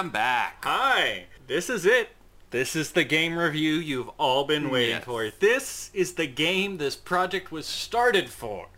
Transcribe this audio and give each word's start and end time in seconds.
Welcome 0.00 0.12
back. 0.12 0.64
Hi, 0.64 1.26
this 1.46 1.68
is 1.68 1.84
it. 1.84 2.12
This 2.52 2.74
is 2.74 2.92
the 2.92 3.04
game 3.04 3.36
review 3.36 3.74
you've 3.74 4.08
all 4.16 4.44
been 4.44 4.70
waiting 4.70 4.94
Yes. 4.94 5.04
for. 5.04 5.28
This 5.28 5.90
is 5.92 6.14
the 6.14 6.26
game 6.26 6.78
this 6.78 6.96
project 6.96 7.52
was 7.52 7.66
started 7.66 8.30
for. 8.30 8.68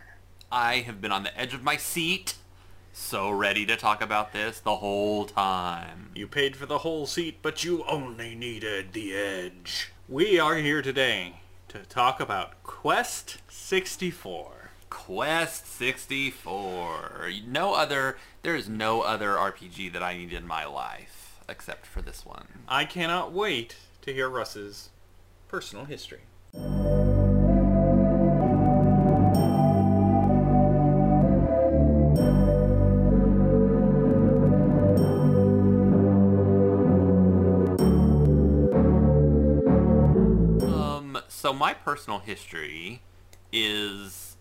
I 0.51 0.79
have 0.79 0.99
been 0.99 1.13
on 1.13 1.23
the 1.23 1.39
edge 1.39 1.53
of 1.53 1.63
my 1.63 1.77
seat, 1.77 2.35
so 2.91 3.31
ready 3.31 3.65
to 3.67 3.77
talk 3.77 4.01
about 4.01 4.33
this 4.33 4.59
the 4.59 4.75
whole 4.75 5.23
time. 5.23 6.09
You 6.13 6.27
paid 6.27 6.57
for 6.57 6.65
the 6.65 6.79
whole 6.79 7.07
seat, 7.07 7.37
but 7.41 7.63
you 7.63 7.85
only 7.85 8.35
needed 8.35 8.91
the 8.91 9.15
edge. 9.15 9.93
We 10.09 10.37
are 10.41 10.55
here 10.57 10.81
today 10.81 11.35
to 11.69 11.85
talk 11.85 12.19
about 12.19 12.61
Quest 12.63 13.37
64. 13.47 14.62
Quest 14.93 15.65
64. 15.65 17.31
No 17.47 17.73
other, 17.73 18.15
there 18.43 18.55
is 18.55 18.69
no 18.69 19.01
other 19.01 19.31
RPG 19.31 19.91
that 19.91 20.03
I 20.03 20.15
need 20.15 20.31
in 20.31 20.45
my 20.45 20.65
life 20.65 21.41
except 21.49 21.87
for 21.87 22.03
this 22.03 22.23
one. 22.25 22.47
I 22.67 22.85
cannot 22.85 23.33
wait 23.33 23.75
to 24.03 24.13
hear 24.13 24.29
Russ's 24.29 24.91
personal 25.47 25.85
history. 25.85 26.21
Um, 40.61 41.17
so 41.27 41.51
my 41.51 41.73
personal 41.73 42.19
history 42.19 43.01
is 43.51 44.32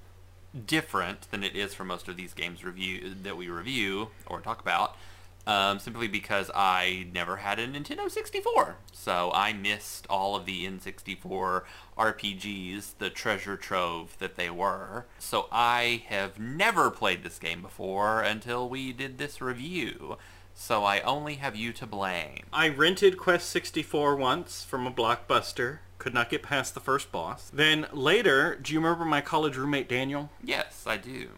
different 0.66 1.30
than 1.30 1.42
it 1.42 1.56
is 1.56 1.74
for 1.74 1.84
most 1.84 2.08
of 2.08 2.16
these 2.16 2.34
games 2.34 2.64
review 2.64 3.14
that 3.22 3.36
we 3.36 3.48
review 3.48 4.08
or 4.26 4.40
talk 4.40 4.60
about. 4.60 4.96
Um, 5.44 5.80
simply 5.80 6.06
because 6.06 6.52
I 6.54 7.08
never 7.12 7.38
had 7.38 7.58
a 7.58 7.66
Nintendo 7.66 8.08
64. 8.08 8.76
So 8.92 9.32
I 9.34 9.52
missed 9.52 10.06
all 10.08 10.36
of 10.36 10.46
the 10.46 10.64
N64 10.64 11.62
RPGs, 11.98 12.98
the 12.98 13.10
treasure 13.10 13.56
trove 13.56 14.16
that 14.20 14.36
they 14.36 14.50
were. 14.50 15.06
So 15.18 15.48
I 15.50 16.04
have 16.06 16.38
never 16.38 16.92
played 16.92 17.24
this 17.24 17.40
game 17.40 17.60
before 17.60 18.20
until 18.20 18.68
we 18.68 18.92
did 18.92 19.18
this 19.18 19.40
review. 19.40 20.16
So 20.54 20.84
I 20.84 21.00
only 21.00 21.36
have 21.36 21.56
you 21.56 21.72
to 21.72 21.86
blame. 21.86 22.44
I 22.52 22.68
rented 22.68 23.18
Quest 23.18 23.48
64 23.50 24.14
once 24.14 24.62
from 24.62 24.86
a 24.86 24.92
blockbuster. 24.92 25.78
Could 26.02 26.14
not 26.14 26.30
get 26.30 26.42
past 26.42 26.74
the 26.74 26.80
first 26.80 27.12
boss. 27.12 27.48
Then 27.54 27.86
later, 27.92 28.58
do 28.60 28.72
you 28.72 28.80
remember 28.80 29.04
my 29.04 29.20
college 29.20 29.56
roommate 29.56 29.88
Daniel? 29.88 30.30
Yes, 30.42 30.82
I 30.84 30.96
do. 30.96 31.28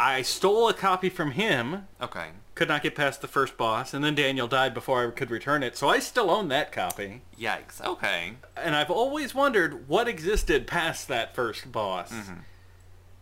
I 0.00 0.22
stole 0.22 0.70
a 0.70 0.72
copy 0.72 1.10
from 1.10 1.32
him. 1.32 1.86
Okay. 2.00 2.28
Could 2.54 2.68
not 2.68 2.82
get 2.82 2.94
past 2.94 3.20
the 3.20 3.28
first 3.28 3.58
boss, 3.58 3.92
and 3.92 4.02
then 4.02 4.14
Daniel 4.14 4.48
died 4.48 4.72
before 4.72 5.06
I 5.06 5.10
could 5.10 5.30
return 5.30 5.62
it, 5.62 5.76
so 5.76 5.90
I 5.90 5.98
still 5.98 6.30
own 6.30 6.48
that 6.48 6.72
copy. 6.72 7.20
Yikes. 7.38 7.84
Okay. 7.84 8.36
And 8.56 8.74
I've 8.74 8.90
always 8.90 9.34
wondered 9.34 9.86
what 9.86 10.08
existed 10.08 10.66
past 10.66 11.08
that 11.08 11.34
first 11.34 11.70
boss. 11.70 12.10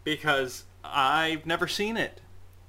Because 0.05 0.63
I've 0.85 1.45
never 1.45 1.67
seen 1.67 1.97
it. 1.97 2.21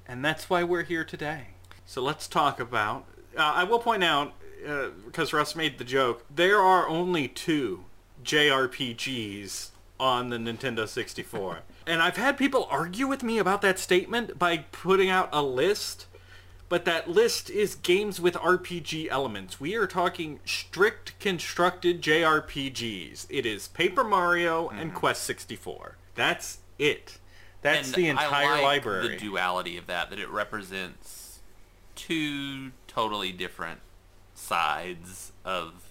And 0.07 0.25
that's 0.25 0.49
why 0.49 0.63
we're 0.63 0.81
here 0.81 1.03
today. 1.03 1.49
So 1.85 2.01
let's 2.01 2.27
talk 2.27 2.59
about... 2.59 3.05
Uh, 3.37 3.41
I 3.41 3.65
will 3.65 3.77
point 3.77 4.03
out, 4.03 4.33
uh, 4.67 4.87
because 5.05 5.31
Russ 5.31 5.55
made 5.55 5.77
the 5.77 5.83
joke, 5.83 6.25
there 6.33 6.59
are 6.59 6.87
only 6.87 7.27
two 7.27 7.85
JRPGs 8.25 9.69
on 9.99 10.29
the 10.29 10.37
Nintendo 10.37 10.87
64. 10.87 11.59
and 11.87 12.01
I've 12.01 12.17
had 12.17 12.37
people 12.37 12.67
argue 12.69 13.07
with 13.07 13.23
me 13.23 13.37
about 13.37 13.61
that 13.61 13.79
statement 13.79 14.37
by 14.37 14.57
putting 14.71 15.09
out 15.09 15.29
a 15.31 15.41
list 15.41 16.07
but 16.67 16.85
that 16.85 17.09
list 17.09 17.49
is 17.49 17.75
games 17.75 18.19
with 18.19 18.33
RPG 18.35 19.07
elements. 19.09 19.59
We 19.59 19.75
are 19.75 19.85
talking 19.85 20.39
strict 20.45 21.17
constructed 21.19 22.01
JRPGs. 22.01 23.27
It 23.29 23.45
is 23.45 23.67
Paper 23.67 24.03
Mario 24.03 24.69
and 24.69 24.89
mm-hmm. 24.89 24.97
Quest 24.97 25.23
64. 25.23 25.97
That's 26.15 26.59
it. 26.79 27.19
That's 27.61 27.89
And 27.89 27.95
the 27.95 28.07
entire 28.09 28.47
I 28.47 28.53
like 28.53 28.63
library. 28.63 29.09
the 29.09 29.17
duality 29.17 29.77
of 29.77 29.87
that, 29.87 30.09
that 30.09 30.19
it 30.19 30.29
represents 30.29 31.39
two 31.95 32.71
totally 32.87 33.31
different 33.31 33.81
sides 34.33 35.31
of 35.43 35.84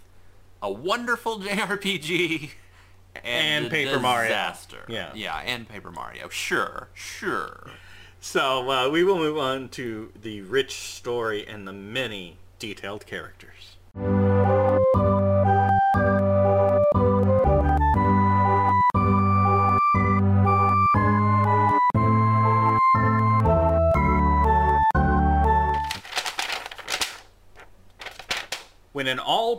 a 0.64 0.70
wonderful 0.72 1.38
JRPG 1.40 2.50
and, 3.22 3.66
And 3.66 3.70
Paper 3.70 4.00
Mario. 4.00 4.28
disaster. 4.28 4.84
Yeah. 4.88 5.12
Yeah, 5.14 5.36
and 5.36 5.68
Paper 5.68 5.90
Mario. 5.90 6.28
Sure, 6.30 6.88
sure. 6.94 7.66
so 8.20 8.70
uh, 8.70 8.88
we 8.90 9.04
will 9.04 9.18
move 9.18 9.36
on 9.38 9.68
to 9.70 10.10
the 10.20 10.40
rich 10.40 10.72
story 10.74 11.46
and 11.46 11.68
the 11.68 11.72
many 11.72 12.38
detailed 12.58 13.06
characters. 13.06 13.76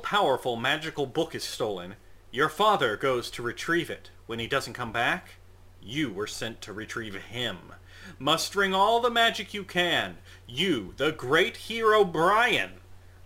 All-powerful 0.05 0.55
magical 0.55 1.07
book 1.07 1.33
is 1.33 1.43
stolen, 1.43 1.95
your 2.29 2.47
father 2.47 2.95
goes 2.95 3.31
to 3.31 3.41
retrieve 3.41 3.89
it. 3.89 4.11
When 4.27 4.37
he 4.37 4.45
doesn't 4.45 4.73
come 4.73 4.91
back, 4.91 5.37
you 5.81 6.13
were 6.13 6.27
sent 6.27 6.61
to 6.61 6.73
retrieve 6.73 7.15
him. 7.15 7.57
Mustering 8.19 8.71
all 8.71 8.99
the 8.99 9.09
magic 9.09 9.51
you 9.51 9.63
can, 9.63 10.17
you, 10.45 10.93
the 10.97 11.11
great 11.11 11.57
hero 11.57 12.03
Brian, 12.05 12.73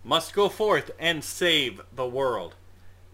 must 0.02 0.32
go 0.32 0.48
forth 0.48 0.90
and 0.98 1.22
save 1.22 1.82
the 1.94 2.06
world. 2.06 2.54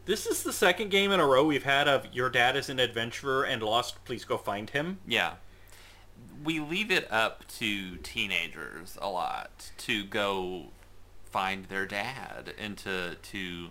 This 0.04 0.27
is 0.27 0.44
the 0.44 0.53
second 0.53 0.93
game 0.93 1.10
in 1.10 1.19
a 1.19 1.27
row 1.27 1.44
we've 1.44 1.65
had 1.65 1.88
of 1.88 2.06
your 2.15 2.31
dad 2.31 2.56
is 2.56 2.69
an 2.69 2.78
adventurer 2.78 3.43
and 3.43 3.65
lost, 3.65 4.04
please 4.04 4.25
go 4.25 4.38
find 4.38 4.71
him. 4.71 4.98
Yeah. 5.09 5.34
We 6.44 6.60
leave 6.60 6.93
it 6.93 7.10
up 7.10 7.48
to 7.59 7.97
teenagers 7.97 8.97
a 9.00 9.09
lot 9.09 9.72
to 9.78 10.04
go 10.04 10.66
find 11.31 11.66
their 11.66 11.87
dad 11.87 12.53
and 12.59 12.76
to 12.78 13.16
to 13.16 13.69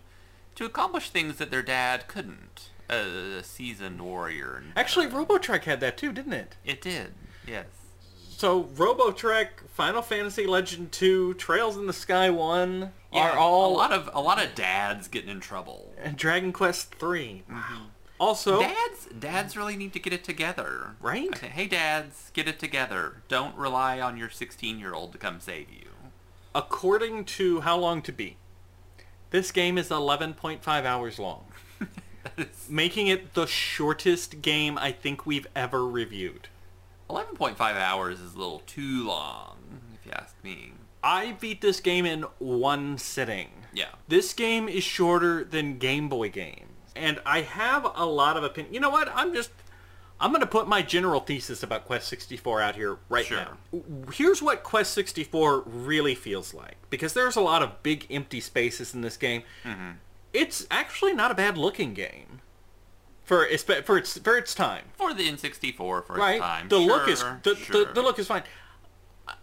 to 0.56 0.66
accomplish 0.66 1.10
things 1.10 1.38
that 1.38 1.52
their 1.52 1.64
dad 1.64 2.08
couldn't. 2.08 2.70
A 2.90 3.42
seasoned 3.44 4.00
warrior. 4.02 4.58
and- 4.58 4.74
Actually, 4.78 5.08
Robotrek 5.08 5.64
had 5.64 5.80
that 5.80 5.98
too, 5.98 6.12
didn't 6.14 6.34
it? 6.34 6.56
It 6.64 6.82
did. 6.82 7.14
Yes. 7.48 7.66
So 8.30 8.66
Robotrek, 8.66 9.48
Final 9.74 10.02
Fantasy 10.04 10.46
Legend 10.46 10.92
2, 10.92 11.34
Trails 11.36 11.78
in 11.78 11.88
the 11.88 11.94
Sky 11.94 12.30
1 12.30 12.92
Yeah, 13.12 13.32
are 13.32 13.38
all 13.38 13.74
a 13.74 13.76
lot 13.76 13.92
of 13.92 14.10
a 14.14 14.22
lot 14.22 14.44
of 14.44 14.54
dads 14.56 15.08
getting 15.08 15.30
in 15.30 15.40
trouble. 15.40 15.94
and 15.98 16.16
Dragon 16.16 16.54
Quest 16.54 16.94
3. 16.96 17.44
Mm-hmm. 17.50 17.76
Also, 18.18 18.62
Dads, 18.62 19.08
dads 19.20 19.58
really 19.58 19.76
need 19.76 19.92
to 19.94 20.00
get 20.00 20.14
it 20.14 20.24
together. 20.24 20.96
Right? 21.02 21.38
Hey, 21.38 21.68
dads, 21.68 22.30
get 22.34 22.48
it 22.48 22.60
together. 22.60 23.22
Don't 23.28 23.56
rely 23.58 24.00
on 24.00 24.16
your 24.16 24.30
16-year-old 24.30 25.12
to 25.12 25.18
come 25.18 25.40
save 25.42 25.70
you. 25.70 25.90
According 26.56 27.26
to 27.26 27.60
How 27.60 27.78
Long 27.78 28.02
to 28.04 28.14
Beat, 28.14 28.38
this 29.30 29.52
game 29.52 29.78
is 29.78 29.90
11.5 29.90 30.86
hours 30.86 31.20
long, 31.20 31.46
is 32.38 32.68
making 32.70 33.08
it 33.08 33.34
the 33.34 33.46
shortest 33.46 34.42
game 34.42 34.78
I 34.78 34.94
think 34.94 35.26
we've 35.26 35.48
ever 35.56 35.86
reviewed. 35.86 36.48
11.5 37.10 37.60
hours 37.60 38.22
is 38.22 38.34
a 38.34 38.38
little 38.38 38.64
too 38.66 39.06
long, 39.06 39.58
if 39.94 40.06
you 40.06 40.14
ask 40.14 40.34
me. 40.44 40.72
I 41.04 41.34
beat 41.34 41.62
this 41.62 41.82
game 41.82 42.06
in 42.06 42.24
one 42.40 42.98
sitting. 42.98 43.50
Yeah. 43.74 43.90
This 44.08 44.34
game 44.34 44.68
is 44.70 44.84
shorter 44.84 45.44
than 45.44 45.78
Game 45.78 46.10
Boy 46.10 46.30
games. 46.30 46.72
And 46.96 47.20
I 47.26 47.42
have 47.42 47.86
a 47.94 48.06
lot 48.06 48.38
of 48.38 48.44
opinion. 48.44 48.74
You 48.74 48.80
know 48.80 48.90
what? 48.90 49.10
I'm 49.14 49.34
just 49.34 49.52
I'm 50.20 50.32
going 50.32 50.42
to 50.42 50.48
put 50.48 50.68
my 50.68 50.82
general 50.82 51.20
thesis 51.20 51.62
about 51.62 51.86
Quest 51.86 52.08
64 52.08 52.62
out 52.62 52.76
here 52.76 52.98
right 53.10 53.26
Sure. 53.26 53.38
now. 53.74 53.82
Here's 54.14 54.42
what 54.42 54.64
Quest 54.64 54.94
64 54.94 55.64
really 55.66 56.16
feels 56.16 56.54
like 56.54 56.76
because 56.90 57.14
there's 57.14 57.36
a 57.36 57.42
lot 57.42 57.62
of 57.62 57.84
big 57.84 58.06
empty 58.10 58.40
spaces 58.40 58.94
in 58.94 59.02
this 59.02 59.18
game. 59.18 59.44
Mm-hmm. 59.66 59.92
It's 60.34 60.66
actually 60.72 61.14
not 61.14 61.32
a 61.32 61.36
bad 61.36 61.58
looking 61.58 61.94
game 61.94 62.40
for 63.24 63.46
espe- 63.48 63.84
for 63.84 63.98
its 63.98 64.18
for 64.20 64.38
its 64.38 64.54
time. 64.56 64.86
For 64.94 65.14
the 65.14 65.30
N64, 65.30 65.76
for 65.78 66.04
Right? 66.16 66.36
its 66.36 66.42
time. 66.42 66.68
The 66.70 66.78
look 66.80 67.08
is 67.10 67.24
the, 67.44 67.56
sure. 67.56 67.86
the 67.86 67.92
the 67.94 68.02
look 68.02 68.18
is 68.20 68.28
fine. 68.28 68.44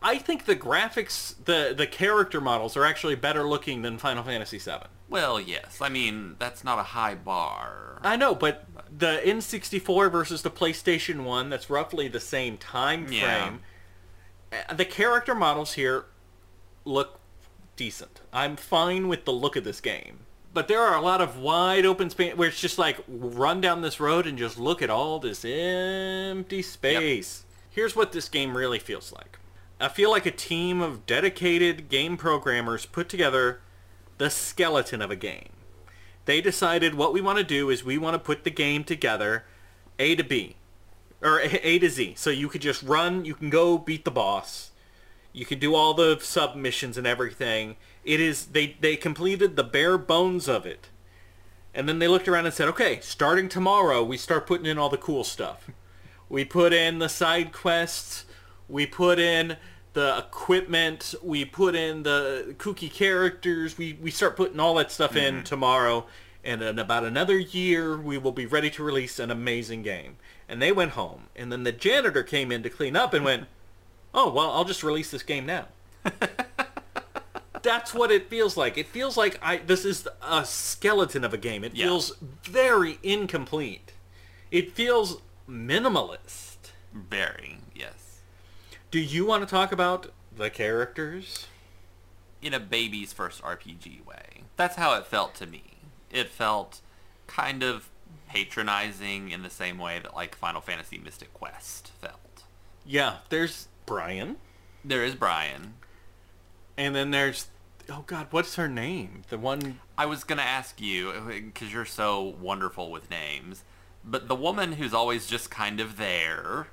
I 0.00 0.18
think 0.18 0.44
the 0.44 0.54
graphics, 0.56 1.34
the 1.44 1.74
the 1.76 1.86
character 1.86 2.40
models 2.40 2.76
are 2.76 2.84
actually 2.84 3.16
better 3.16 3.42
looking 3.48 3.82
than 3.82 3.98
Final 3.98 4.22
Fantasy 4.22 4.58
VII. 4.58 4.86
Well, 5.08 5.40
yes. 5.40 5.78
I 5.82 5.88
mean, 5.88 6.36
that's 6.38 6.62
not 6.64 6.78
a 6.78 6.82
high 6.84 7.14
bar. 7.16 7.98
I 8.02 8.16
know, 8.16 8.34
but 8.34 8.64
the 8.98 9.20
N64 9.24 10.10
versus 10.10 10.42
the 10.42 10.50
PlayStation 10.50 11.24
1, 11.24 11.50
that's 11.50 11.70
roughly 11.70 12.08
the 12.08 12.20
same 12.20 12.56
time 12.56 13.06
frame. 13.06 13.60
Yeah. 14.52 14.74
The 14.74 14.84
character 14.84 15.34
models 15.34 15.74
here 15.74 16.04
look 16.84 17.20
decent. 17.76 18.20
I'm 18.32 18.56
fine 18.56 19.08
with 19.08 19.24
the 19.24 19.32
look 19.32 19.56
of 19.56 19.64
this 19.64 19.80
game. 19.80 20.20
But 20.54 20.68
there 20.68 20.80
are 20.80 20.94
a 20.94 21.00
lot 21.00 21.22
of 21.22 21.38
wide 21.38 21.86
open 21.86 22.10
space 22.10 22.36
where 22.36 22.48
it's 22.48 22.60
just 22.60 22.78
like 22.78 22.98
run 23.08 23.62
down 23.62 23.80
this 23.80 23.98
road 23.98 24.26
and 24.26 24.36
just 24.36 24.58
look 24.58 24.82
at 24.82 24.90
all 24.90 25.18
this 25.18 25.44
empty 25.44 26.60
space. 26.60 27.44
Here's 27.70 27.96
what 27.96 28.12
this 28.12 28.28
game 28.28 28.54
really 28.54 28.78
feels 28.78 29.12
like. 29.12 29.38
I 29.80 29.88
feel 29.88 30.10
like 30.10 30.26
a 30.26 30.30
team 30.30 30.82
of 30.82 31.06
dedicated 31.06 31.88
game 31.88 32.18
programmers 32.18 32.84
put 32.84 33.08
together 33.08 33.60
the 34.18 34.28
skeleton 34.28 35.00
of 35.00 35.10
a 35.10 35.16
game. 35.16 35.48
They 36.24 36.40
decided 36.40 36.94
what 36.94 37.12
we 37.12 37.20
want 37.20 37.38
to 37.38 37.44
do 37.44 37.70
is 37.70 37.84
we 37.84 37.98
want 37.98 38.14
to 38.14 38.18
put 38.18 38.44
the 38.44 38.50
game 38.50 38.84
together 38.84 39.44
A 39.98 40.14
to 40.14 40.24
B 40.24 40.56
or 41.20 41.40
A 41.40 41.78
to 41.78 41.90
Z. 41.90 42.14
So 42.16 42.30
you 42.30 42.48
could 42.48 42.60
just 42.60 42.82
run, 42.82 43.24
you 43.24 43.34
can 43.34 43.50
go 43.50 43.78
beat 43.78 44.04
the 44.04 44.10
boss. 44.10 44.70
You 45.32 45.46
can 45.46 45.58
do 45.58 45.74
all 45.74 45.94
the 45.94 46.18
submissions 46.20 46.98
and 46.98 47.06
everything. 47.06 47.76
It 48.04 48.20
is 48.20 48.46
they 48.46 48.76
they 48.80 48.96
completed 48.96 49.56
the 49.56 49.64
bare 49.64 49.96
bones 49.96 50.48
of 50.48 50.66
it. 50.66 50.88
And 51.74 51.88
then 51.88 52.00
they 52.00 52.08
looked 52.08 52.28
around 52.28 52.44
and 52.44 52.54
said, 52.54 52.68
"Okay, 52.68 53.00
starting 53.00 53.48
tomorrow, 53.48 54.02
we 54.04 54.18
start 54.18 54.46
putting 54.46 54.66
in 54.66 54.76
all 54.76 54.90
the 54.90 54.98
cool 54.98 55.24
stuff. 55.24 55.70
We 56.28 56.44
put 56.44 56.72
in 56.72 56.98
the 56.98 57.08
side 57.08 57.52
quests, 57.52 58.26
we 58.68 58.86
put 58.86 59.18
in 59.18 59.56
the 59.92 60.18
equipment, 60.18 61.14
we 61.22 61.44
put 61.44 61.74
in 61.74 62.02
the 62.02 62.54
kooky 62.58 62.90
characters, 62.92 63.76
we, 63.76 63.98
we 64.00 64.10
start 64.10 64.36
putting 64.36 64.58
all 64.58 64.74
that 64.76 64.90
stuff 64.90 65.16
in 65.16 65.34
mm-hmm. 65.36 65.44
tomorrow, 65.44 66.06
and 66.44 66.62
in 66.62 66.78
about 66.78 67.04
another 67.04 67.38
year, 67.38 67.96
we 67.96 68.18
will 68.18 68.32
be 68.32 68.46
ready 68.46 68.70
to 68.70 68.82
release 68.82 69.18
an 69.18 69.30
amazing 69.30 69.82
game. 69.82 70.16
And 70.48 70.60
they 70.60 70.72
went 70.72 70.92
home, 70.92 71.24
and 71.36 71.52
then 71.52 71.64
the 71.64 71.72
janitor 71.72 72.22
came 72.22 72.50
in 72.50 72.62
to 72.62 72.70
clean 72.70 72.96
up 72.96 73.14
and 73.14 73.24
went, 73.24 73.46
oh, 74.14 74.32
well, 74.32 74.50
I'll 74.50 74.64
just 74.64 74.82
release 74.82 75.10
this 75.10 75.22
game 75.22 75.46
now. 75.46 75.68
That's 77.62 77.94
what 77.94 78.10
it 78.10 78.28
feels 78.28 78.56
like. 78.56 78.76
It 78.76 78.88
feels 78.88 79.16
like 79.16 79.38
I 79.40 79.58
this 79.58 79.84
is 79.84 80.08
a 80.20 80.44
skeleton 80.44 81.22
of 81.22 81.32
a 81.32 81.38
game. 81.38 81.62
It 81.62 81.76
Yeah. 81.76 81.86
feels 81.86 82.16
very 82.42 82.98
incomplete. 83.04 83.92
It 84.50 84.72
feels 84.72 85.22
minimalist. 85.48 86.56
Very. 86.92 87.60
Do 88.92 89.00
you 89.00 89.24
want 89.24 89.42
to 89.42 89.50
talk 89.50 89.72
about 89.72 90.12
the 90.36 90.50
characters? 90.50 91.46
In 92.42 92.52
a 92.52 92.60
baby's 92.60 93.12
first 93.12 93.40
RPG 93.42 94.04
way. 94.04 94.42
That's 94.56 94.76
how 94.76 94.94
it 94.94 95.06
felt 95.06 95.34
to 95.36 95.46
me. 95.46 95.62
It 96.10 96.28
felt 96.28 96.82
kind 97.26 97.62
of 97.62 97.88
patronizing 98.28 99.30
in 99.30 99.42
the 99.42 99.48
same 99.48 99.78
way 99.78 99.98
that 100.00 100.14
like 100.14 100.34
Final 100.36 100.60
Fantasy 100.60 100.98
Mystic 100.98 101.32
Quest 101.32 101.90
felt. 102.00 102.42
Yeah, 102.84 103.18
there's 103.30 103.68
Brian, 103.86 104.36
There 104.84 105.02
is 105.04 105.14
Brian. 105.14 105.74
and 106.76 106.94
then 106.94 107.12
there's 107.12 107.46
oh 107.88 108.04
god, 108.06 108.26
what's 108.30 108.56
her 108.56 108.68
name? 108.68 109.22
The 109.30 109.38
one 109.38 109.78
I 109.96 110.04
was 110.04 110.22
gonna 110.24 110.42
ask 110.42 110.80
you 110.82 111.10
uh, 111.10 111.20
because 111.28 111.72
you're 111.72 111.86
so 111.86 112.36
wonderful 112.40 112.90
with 112.90 113.08
names, 113.08 113.64
but 114.04 114.28
the 114.28 114.34
woman 114.34 114.72
who's 114.72 114.92
always 114.92 115.26
just 115.26 115.50
kind 115.50 115.80
of 115.80 115.96
there. 115.96 116.66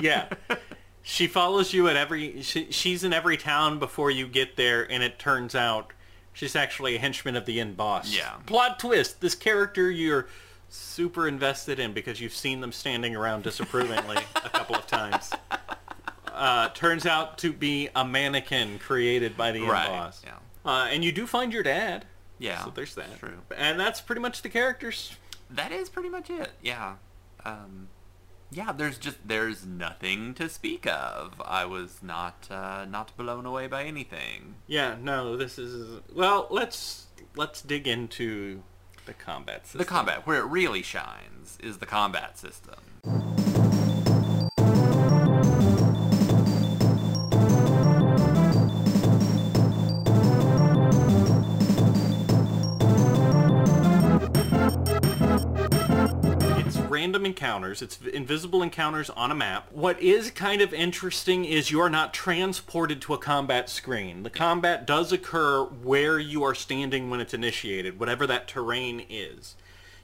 yeah. 0.00 0.30
she 1.02 1.26
follows 1.26 1.72
you 1.72 1.88
at 1.88 1.96
every 1.96 2.42
she, 2.42 2.70
she's 2.70 3.04
in 3.04 3.12
every 3.12 3.36
town 3.36 3.78
before 3.78 4.10
you 4.10 4.26
get 4.26 4.56
there 4.56 4.90
and 4.90 5.02
it 5.02 5.18
turns 5.18 5.54
out 5.54 5.92
she's 6.32 6.54
actually 6.54 6.96
a 6.96 6.98
henchman 6.98 7.36
of 7.36 7.46
the 7.46 7.60
end 7.60 7.76
boss. 7.76 8.14
Yeah. 8.14 8.34
Plot 8.46 8.78
twist, 8.78 9.20
this 9.20 9.34
character 9.34 9.90
you're 9.90 10.28
super 10.68 11.26
invested 11.26 11.78
in 11.80 11.92
because 11.92 12.20
you've 12.20 12.34
seen 12.34 12.60
them 12.60 12.70
standing 12.72 13.16
around 13.16 13.42
disapprovingly 13.42 14.16
a 14.44 14.48
couple 14.50 14.76
of 14.76 14.86
times. 14.86 15.30
Uh, 16.32 16.68
turns 16.70 17.06
out 17.06 17.38
to 17.38 17.52
be 17.52 17.88
a 17.96 18.04
mannequin 18.04 18.78
created 18.78 19.36
by 19.36 19.50
the 19.52 19.58
end 19.60 19.68
Right, 19.68 19.88
boss. 19.88 20.22
yeah. 20.24 20.34
Uh, 20.64 20.86
and 20.90 21.02
you 21.04 21.10
do 21.12 21.26
find 21.26 21.52
your 21.52 21.62
dad. 21.62 22.04
Yeah, 22.38 22.64
So 22.64 22.70
there's 22.70 22.94
that. 22.94 23.18
True. 23.18 23.38
And 23.56 23.78
that's 23.78 24.00
pretty 24.00 24.20
much 24.22 24.40
the 24.42 24.48
characters. 24.48 25.16
That 25.50 25.72
is 25.72 25.88
pretty 25.90 26.08
much 26.08 26.30
it. 26.30 26.50
Yeah. 26.62 26.94
Um, 27.44 27.88
yeah. 28.50 28.72
There's 28.72 28.98
just 28.98 29.18
there's 29.26 29.66
nothing 29.66 30.34
to 30.34 30.48
speak 30.48 30.86
of. 30.86 31.40
I 31.44 31.64
was 31.64 32.02
not 32.02 32.48
uh, 32.50 32.84
not 32.88 33.16
blown 33.16 33.46
away 33.46 33.66
by 33.66 33.84
anything. 33.84 34.56
Yeah, 34.66 34.96
no, 35.00 35.36
this 35.36 35.58
is 35.58 36.00
well, 36.14 36.46
let's 36.50 37.06
let's 37.36 37.62
dig 37.62 37.86
into 37.86 38.62
the 39.06 39.14
combat 39.14 39.66
system. 39.66 39.78
The 39.78 39.84
combat, 39.84 40.26
where 40.26 40.38
it 40.38 40.46
really 40.46 40.82
shines, 40.82 41.58
is 41.62 41.78
the 41.78 41.86
combat 41.86 42.38
system. 42.38 43.89
Random 57.00 57.24
encounters. 57.24 57.80
It's 57.80 57.98
invisible 58.12 58.62
encounters 58.62 59.08
on 59.08 59.30
a 59.30 59.34
map. 59.34 59.68
What 59.72 59.98
is 60.02 60.30
kind 60.30 60.60
of 60.60 60.74
interesting 60.74 61.46
is 61.46 61.70
you're 61.70 61.88
not 61.88 62.12
transported 62.12 63.00
to 63.02 63.14
a 63.14 63.18
combat 63.18 63.70
screen. 63.70 64.22
The 64.22 64.28
combat 64.28 64.86
does 64.86 65.10
occur 65.10 65.64
where 65.64 66.18
you 66.18 66.42
are 66.42 66.54
standing 66.54 67.08
when 67.08 67.18
it's 67.20 67.32
initiated, 67.32 67.98
whatever 67.98 68.26
that 68.26 68.48
terrain 68.48 69.02
is. 69.08 69.56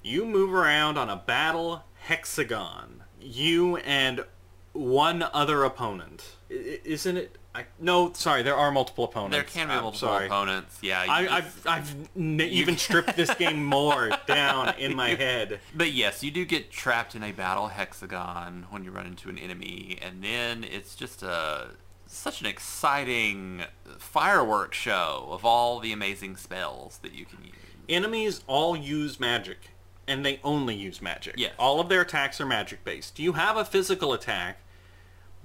You 0.02 0.24
move 0.24 0.54
around 0.54 0.96
on 0.96 1.10
a 1.10 1.16
battle 1.16 1.84
hexagon. 1.96 3.02
You 3.20 3.76
and 3.78 4.24
one 4.72 5.22
other 5.34 5.64
opponent. 5.64 6.36
I- 6.50 6.80
Isn't 6.82 7.18
it? 7.18 7.36
I, 7.56 7.64
no, 7.80 8.12
sorry, 8.12 8.42
there 8.42 8.54
are 8.56 8.70
multiple 8.70 9.04
opponents. 9.04 9.34
There 9.34 9.42
can 9.44 9.68
be 9.68 9.74
I'm 9.74 9.82
multiple 9.82 10.08
sorry. 10.08 10.26
opponents. 10.26 10.78
Yeah. 10.82 11.04
you 11.04 11.10
I, 11.28 11.36
I've 11.38 11.66
I've 11.66 11.94
n- 12.16 12.40
even 12.40 12.76
stripped 12.76 13.16
this 13.16 13.32
game 13.34 13.64
more 13.64 14.10
down 14.26 14.74
in 14.78 14.94
my 14.94 15.10
head. 15.14 15.60
But 15.74 15.92
yes, 15.92 16.22
you 16.22 16.30
do 16.30 16.44
get 16.44 16.70
trapped 16.70 17.14
in 17.14 17.22
a 17.22 17.32
battle 17.32 17.68
hexagon 17.68 18.66
when 18.70 18.84
you 18.84 18.90
run 18.90 19.06
into 19.06 19.28
an 19.28 19.38
enemy, 19.38 19.98
and 20.02 20.22
then 20.22 20.64
it's 20.64 20.94
just 20.94 21.22
a 21.22 21.68
such 22.06 22.40
an 22.40 22.46
exciting 22.46 23.62
fireworks 23.98 24.76
show 24.78 25.26
of 25.30 25.44
all 25.44 25.80
the 25.80 25.92
amazing 25.92 26.36
spells 26.36 26.98
that 27.02 27.12
you 27.12 27.24
can 27.24 27.42
use. 27.44 27.54
Enemies 27.88 28.42
all 28.46 28.76
use 28.76 29.18
magic, 29.18 29.70
and 30.06 30.24
they 30.24 30.38
only 30.44 30.74
use 30.74 31.00
magic. 31.02 31.34
Yes. 31.36 31.52
All 31.58 31.80
of 31.80 31.88
their 31.88 32.00
attacks 32.02 32.40
are 32.40 32.46
magic 32.46 32.84
based. 32.84 33.14
Do 33.16 33.22
you 33.22 33.32
have 33.32 33.56
a 33.56 33.64
physical 33.64 34.12
attack, 34.12 34.58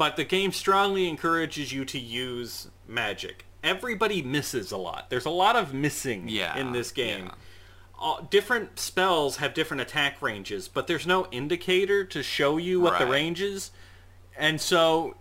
but 0.02 0.16
the 0.16 0.24
game 0.24 0.52
strongly 0.52 1.08
encourages 1.08 1.72
you 1.72 1.86
to 1.86 2.00
use 2.00 2.70
magic. 2.88 3.46
Everybody 3.64 4.24
misses 4.24 4.72
a 4.72 4.78
lot. 4.78 5.12
There's 5.12 5.28
a 5.28 5.30
lot 5.30 5.56
of 5.56 5.76
missing 5.76 6.28
Yeah, 6.28 6.58
in 6.58 6.72
this 6.72 6.92
game. 6.92 7.26
yeah. 7.26 7.32
All, 8.00 8.28
different 8.32 8.80
spells 8.80 9.38
have 9.38 9.54
different 9.54 9.82
attack 9.82 10.20
ranges, 10.20 10.68
but 10.68 10.88
there's 10.88 11.06
no 11.06 11.28
indicator 11.30 12.04
to 12.04 12.24
show 12.24 12.58
you 12.58 12.82
what 12.82 12.98
the 12.98 13.06
range 13.06 13.42
is. 13.42 13.70
And 14.36 14.60
so, 14.60 15.18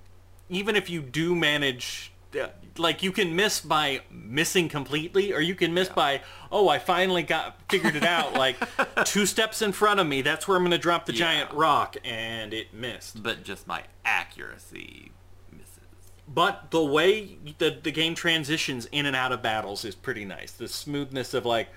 even 0.48 0.76
if 0.76 0.88
you 0.88 1.02
do 1.02 1.34
manage, 1.36 2.10
uh, 2.40 2.46
like 2.80 3.02
you 3.02 3.12
can 3.12 3.36
miss 3.36 3.60
by 3.60 4.00
missing 4.10 4.68
completely, 4.68 5.32
or 5.32 5.40
you 5.40 5.54
can 5.54 5.72
miss 5.74 5.88
by, 5.88 6.22
oh, 6.50 6.68
I 6.68 6.78
finally 6.78 7.22
got 7.22 7.56
figured 7.70 7.94
it 7.96 8.04
out. 8.04 8.34
Like 8.34 8.56
two 9.04 9.26
steps 9.26 9.62
in 9.62 9.72
front 9.72 10.00
of 10.00 10.06
me, 10.06 10.22
that's 10.22 10.48
where 10.48 10.56
I'm 10.56 10.62
going 10.62 10.72
to 10.72 10.78
drop 10.78 11.06
the 11.06 11.12
Yeah. 11.12 11.18
giant 11.18 11.52
rock, 11.52 11.96
and 12.04 12.52
it 12.54 12.72
missed. 12.74 13.22
But 13.22 13.44
just 13.44 13.66
my 13.66 13.84
accuracy 14.04 15.12
misses. 15.52 15.78
But 16.26 16.70
the 16.70 16.84
way 16.84 17.38
the 17.58 17.78
the 17.82 17.92
game 17.92 18.14
transitions 18.14 18.86
in 18.92 19.06
and 19.06 19.14
out 19.16 19.32
of 19.32 19.42
battles 19.42 19.84
is 19.84 19.94
pretty 19.94 20.24
nice. 20.24 20.52
The 20.52 20.68
smoothness 20.68 21.34
of 21.34 21.44
like, 21.46 21.68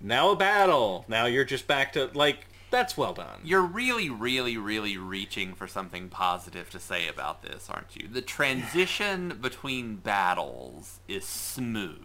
now 0.00 0.30
a 0.30 0.36
battle, 0.36 1.04
now 1.08 1.26
you're 1.26 1.44
just 1.44 1.66
back 1.66 1.92
to 1.94 2.10
like 2.14 2.46
that's 2.76 2.96
well 2.96 3.14
done. 3.14 3.40
You're 3.42 3.62
really, 3.62 4.10
really, 4.10 4.58
really 4.58 4.98
reaching 4.98 5.54
for 5.54 5.66
something 5.66 6.10
positive 6.10 6.68
to 6.70 6.78
say 6.78 7.08
about 7.08 7.40
this, 7.42 7.70
aren't 7.70 7.96
you? 7.96 8.06
The 8.06 8.20
transition 8.20 9.38
between 9.40 9.96
battles 9.96 11.00
is 11.08 11.24
smooth. 11.24 12.04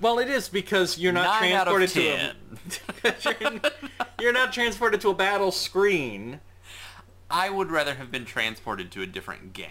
Well, 0.00 0.18
it 0.18 0.28
is 0.28 0.48
because 0.48 0.98
you're 0.98 1.12
not 1.12 1.40
Nine 1.40 1.52
out 1.52 1.68
of 1.68 1.74
transported 1.74 2.34
to 2.72 3.08
a, 3.08 3.14
you're, 3.40 3.60
you're 4.20 4.32
not 4.32 4.52
transported 4.52 5.00
to 5.02 5.10
a 5.10 5.14
battle 5.14 5.52
screen, 5.52 6.40
I 7.30 7.48
would 7.48 7.70
rather 7.70 7.94
have 7.94 8.10
been 8.10 8.24
transported 8.24 8.90
to 8.90 9.02
a 9.02 9.06
different 9.06 9.52
game. 9.52 9.70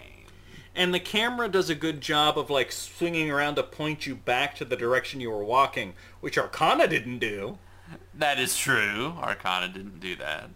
and 0.76 0.94
the 0.94 1.00
camera 1.00 1.50
does 1.50 1.70
a 1.70 1.76
good 1.76 2.00
job 2.00 2.40
of 2.40 2.50
like 2.50 2.72
swinging 2.72 3.30
around 3.30 3.56
to 3.56 3.64
point 3.64 4.06
you 4.08 4.16
back 4.16 4.56
to 4.56 4.66
the 4.66 4.78
direction 4.78 5.20
you 5.20 5.30
were 5.30 5.44
walking, 5.44 5.94
which 6.22 6.38
Arcana 6.38 6.88
didn't 6.88 7.20
do. 7.20 7.60
That 8.14 8.40
is 8.40 8.58
true. 8.58 9.14
Arcana 9.22 9.68
didn't 9.68 10.00
do 10.00 10.16
that. 10.18 10.50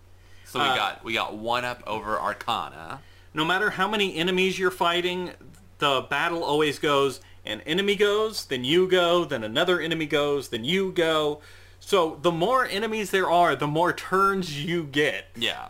So 0.45 0.59
we 0.59 0.65
Uh, 0.65 0.75
got 0.75 1.03
we 1.03 1.13
got 1.13 1.36
one 1.36 1.65
up 1.65 1.83
over 1.86 2.19
Arcana. 2.19 3.01
No 3.33 3.45
matter 3.45 3.71
how 3.71 3.88
many 3.88 4.15
enemies 4.15 4.57
you're 4.57 4.71
fighting, 4.71 5.31
the 5.77 6.01
battle 6.09 6.43
always 6.43 6.79
goes, 6.79 7.21
an 7.45 7.62
enemy 7.62 7.95
goes, 7.95 8.45
then 8.45 8.63
you 8.63 8.88
go, 8.88 9.24
then 9.25 9.43
another 9.43 9.79
enemy 9.79 10.05
goes, 10.07 10.50
then 10.50 10.63
you 10.65 10.91
go. 10.91 11.39
So 11.79 12.17
the 12.21 12.31
more 12.31 12.65
enemies 12.65 13.12
there 13.12 13.29
are, 13.29 13.55
the 13.55 13.67
more 13.67 13.93
turns 13.93 14.63
you 14.63 14.83
get, 14.83 15.27
Yeah. 15.36 15.69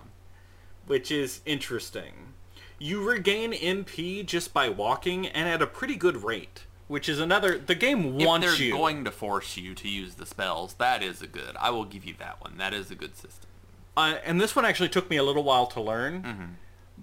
which 0.87 1.11
is 1.11 1.41
interesting. 1.45 2.33
You 2.79 3.03
regain 3.03 3.51
MP 3.53 4.23
just 4.25 4.53
by 4.53 4.69
walking 4.69 5.27
and 5.27 5.49
at 5.49 5.61
a 5.61 5.67
pretty 5.67 5.95
good 5.97 6.23
rate, 6.23 6.63
which 6.89 7.07
is 7.07 7.19
another, 7.21 7.57
the 7.57 7.75
game 7.75 8.19
If 8.19 8.27
wants 8.27 8.45
they're 8.45 8.65
you. 8.67 8.73
going 8.73 9.05
to 9.05 9.11
force 9.11 9.55
you 9.55 9.73
to 9.75 9.87
use 9.87 10.15
the 10.15 10.25
spells, 10.25 10.73
that 10.73 11.01
is 11.01 11.21
a 11.21 11.27
good. 11.27 11.55
I 11.57 11.69
will 11.69 11.85
give 11.85 12.03
you 12.03 12.15
that 12.19 12.41
one. 12.41 12.57
That 12.57 12.73
is 12.73 12.91
a 12.91 12.95
good 12.95 13.15
system. 13.15 13.47
uh, 13.95 14.15
and 14.25 14.41
this 14.41 14.55
one 14.55 14.65
actually 14.65 14.89
took 14.89 15.09
me 15.09 15.15
a 15.15 15.23
little 15.23 15.43
while 15.43 15.67
to 15.67 15.79
learn. 15.81 16.57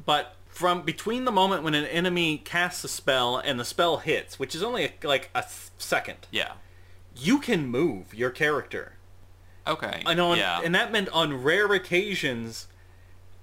but 0.04 0.36
from 0.48 0.82
between 0.82 1.24
the 1.24 1.32
moment 1.32 1.62
when 1.62 1.74
an 1.74 1.84
enemy 1.86 2.38
casts 2.38 2.82
a 2.84 2.88
spell 2.88 3.36
and 3.38 3.58
the 3.60 3.64
spell 3.64 3.98
hits, 3.98 4.38
which 4.38 4.54
is 4.54 4.62
only 4.62 4.92
like 5.02 5.30
a 5.34 5.44
second, 5.78 6.26
Yeah. 6.30 6.52
you 7.16 7.38
can 7.38 7.66
move 7.66 8.12
your 8.14 8.30
character. 8.30 8.92
Okay. 9.66 10.02
And 10.06 10.20
on 10.20 10.36
yeah. 10.38 10.60
and 10.64 10.74
that 10.74 10.92
meant 10.92 11.08
on 11.10 11.42
rare 11.42 11.72
occasions 11.72 12.66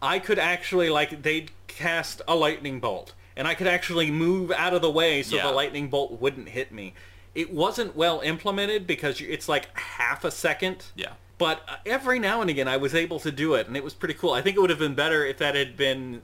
I 0.01 0.19
could 0.19 0.39
actually 0.39 0.89
like 0.89 1.21
they'd 1.23 1.51
cast 1.67 2.21
a 2.27 2.35
lightning 2.35 2.79
bolt 2.79 3.13
and 3.35 3.47
I 3.47 3.53
could 3.55 3.67
actually 3.67 4.11
move 4.11 4.51
out 4.51 4.73
of 4.73 4.81
the 4.81 4.91
way 4.91 5.23
so 5.23 5.35
Yeah. 5.35 5.47
the 5.47 5.51
lightning 5.51 5.87
bolt 5.89 6.19
wouldn't 6.19 6.49
hit 6.49 6.71
me. 6.71 6.93
It 7.35 7.51
wasn't 7.51 7.95
well 7.95 8.21
implemented 8.21 8.85
because 8.85 9.19
it's 9.21 9.49
like 9.49 9.75
half 9.77 10.23
a 10.23 10.31
second. 10.31 10.85
yeah. 10.95 11.13
But 11.39 11.63
uh, 11.67 11.77
every 11.85 12.19
now 12.19 12.41
and 12.41 12.49
again 12.49 12.67
I 12.67 12.77
was 12.77 12.93
able 12.93 13.19
to 13.21 13.31
do 13.31 13.55
it 13.55 13.67
and 13.67 13.75
it 13.75 13.83
was 13.83 13.93
pretty 13.93 14.13
cool. 14.13 14.31
I 14.33 14.41
think 14.41 14.55
it 14.55 14.59
would 14.59 14.69
have 14.69 14.79
been 14.79 14.93
better 14.95 15.25
if 15.25 15.39
that 15.39 15.55
had 15.55 15.75
been 15.75 16.21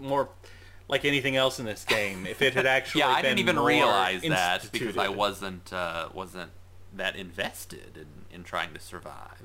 more 0.00 0.30
like 0.88 1.04
anything 1.04 1.36
else 1.36 1.58
in 1.58 1.66
this 1.66 1.84
game. 1.84 2.26
If 2.26 2.40
it 2.42 2.54
had 2.54 2.64
actually 2.78 3.00
Yeah, 3.00 3.08
I 3.10 3.22
didn't 3.22 3.38
even 3.38 3.56
more 3.56 3.66
realize 3.66 4.22
that 4.22 4.70
because 4.72 4.96
I 4.96 5.08
wasn't 5.08 5.72
uh, 5.72 6.08
wasn't 6.14 6.50
that 6.94 7.16
invested 7.16 7.96
in, 7.96 8.34
in 8.34 8.44
trying 8.44 8.72
to 8.72 8.80
survive. 8.80 9.42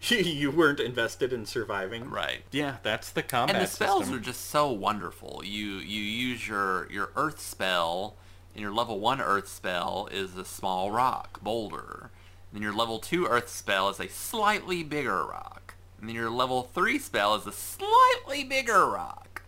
you 0.08 0.50
weren't 0.50 0.80
invested 0.80 1.32
in 1.32 1.46
surviving. 1.46 2.08
Right. 2.10 2.42
Yeah, 2.50 2.76
that's 2.82 3.10
the 3.10 3.22
combat 3.22 3.56
and 3.56 3.64
the 3.64 3.70
spells 3.70 4.04
system. 4.04 4.16
are 4.18 4.22
just 4.22 4.46
so 4.46 4.70
wonderful. 4.70 5.42
You 5.44 5.74
you 5.74 6.02
use 6.02 6.48
your 6.48 6.90
your 6.90 7.10
earth 7.16 7.40
spell, 7.40 8.16
and 8.54 8.62
your 8.62 8.72
level 8.72 8.98
one 8.98 9.20
earth 9.20 9.48
spell 9.48 10.08
is 10.10 10.36
a 10.36 10.44
small 10.44 10.90
rock 10.90 11.42
boulder. 11.42 12.10
And 12.50 12.56
then 12.56 12.62
your 12.62 12.74
level 12.74 12.98
two 12.98 13.26
earth 13.26 13.48
spell 13.48 13.88
is 13.90 14.00
a 14.00 14.08
slightly 14.08 14.82
bigger 14.82 15.24
rock. 15.24 15.74
And 16.00 16.08
then 16.08 16.16
your 16.16 16.30
level 16.30 16.62
three 16.62 16.98
spell 16.98 17.34
is 17.34 17.46
a 17.46 17.52
slightly 17.52 18.42
bigger 18.42 18.86
rock. 18.86 19.42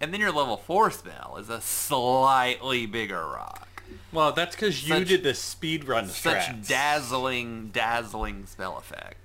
And 0.00 0.12
then 0.12 0.20
your 0.20 0.32
level 0.32 0.56
four 0.56 0.90
spell 0.90 1.36
is 1.38 1.48
a 1.48 1.60
slightly 1.60 2.86
bigger 2.86 3.24
rock. 3.24 3.68
Well, 4.12 4.32
that's 4.32 4.56
because 4.56 4.86
you 4.86 5.04
did 5.04 5.22
the 5.22 5.34
speed 5.34 5.84
run 5.84 6.08
Such 6.08 6.38
strats. 6.38 6.68
dazzling, 6.68 7.70
dazzling 7.72 8.46
spell 8.46 8.78
effects. 8.78 9.21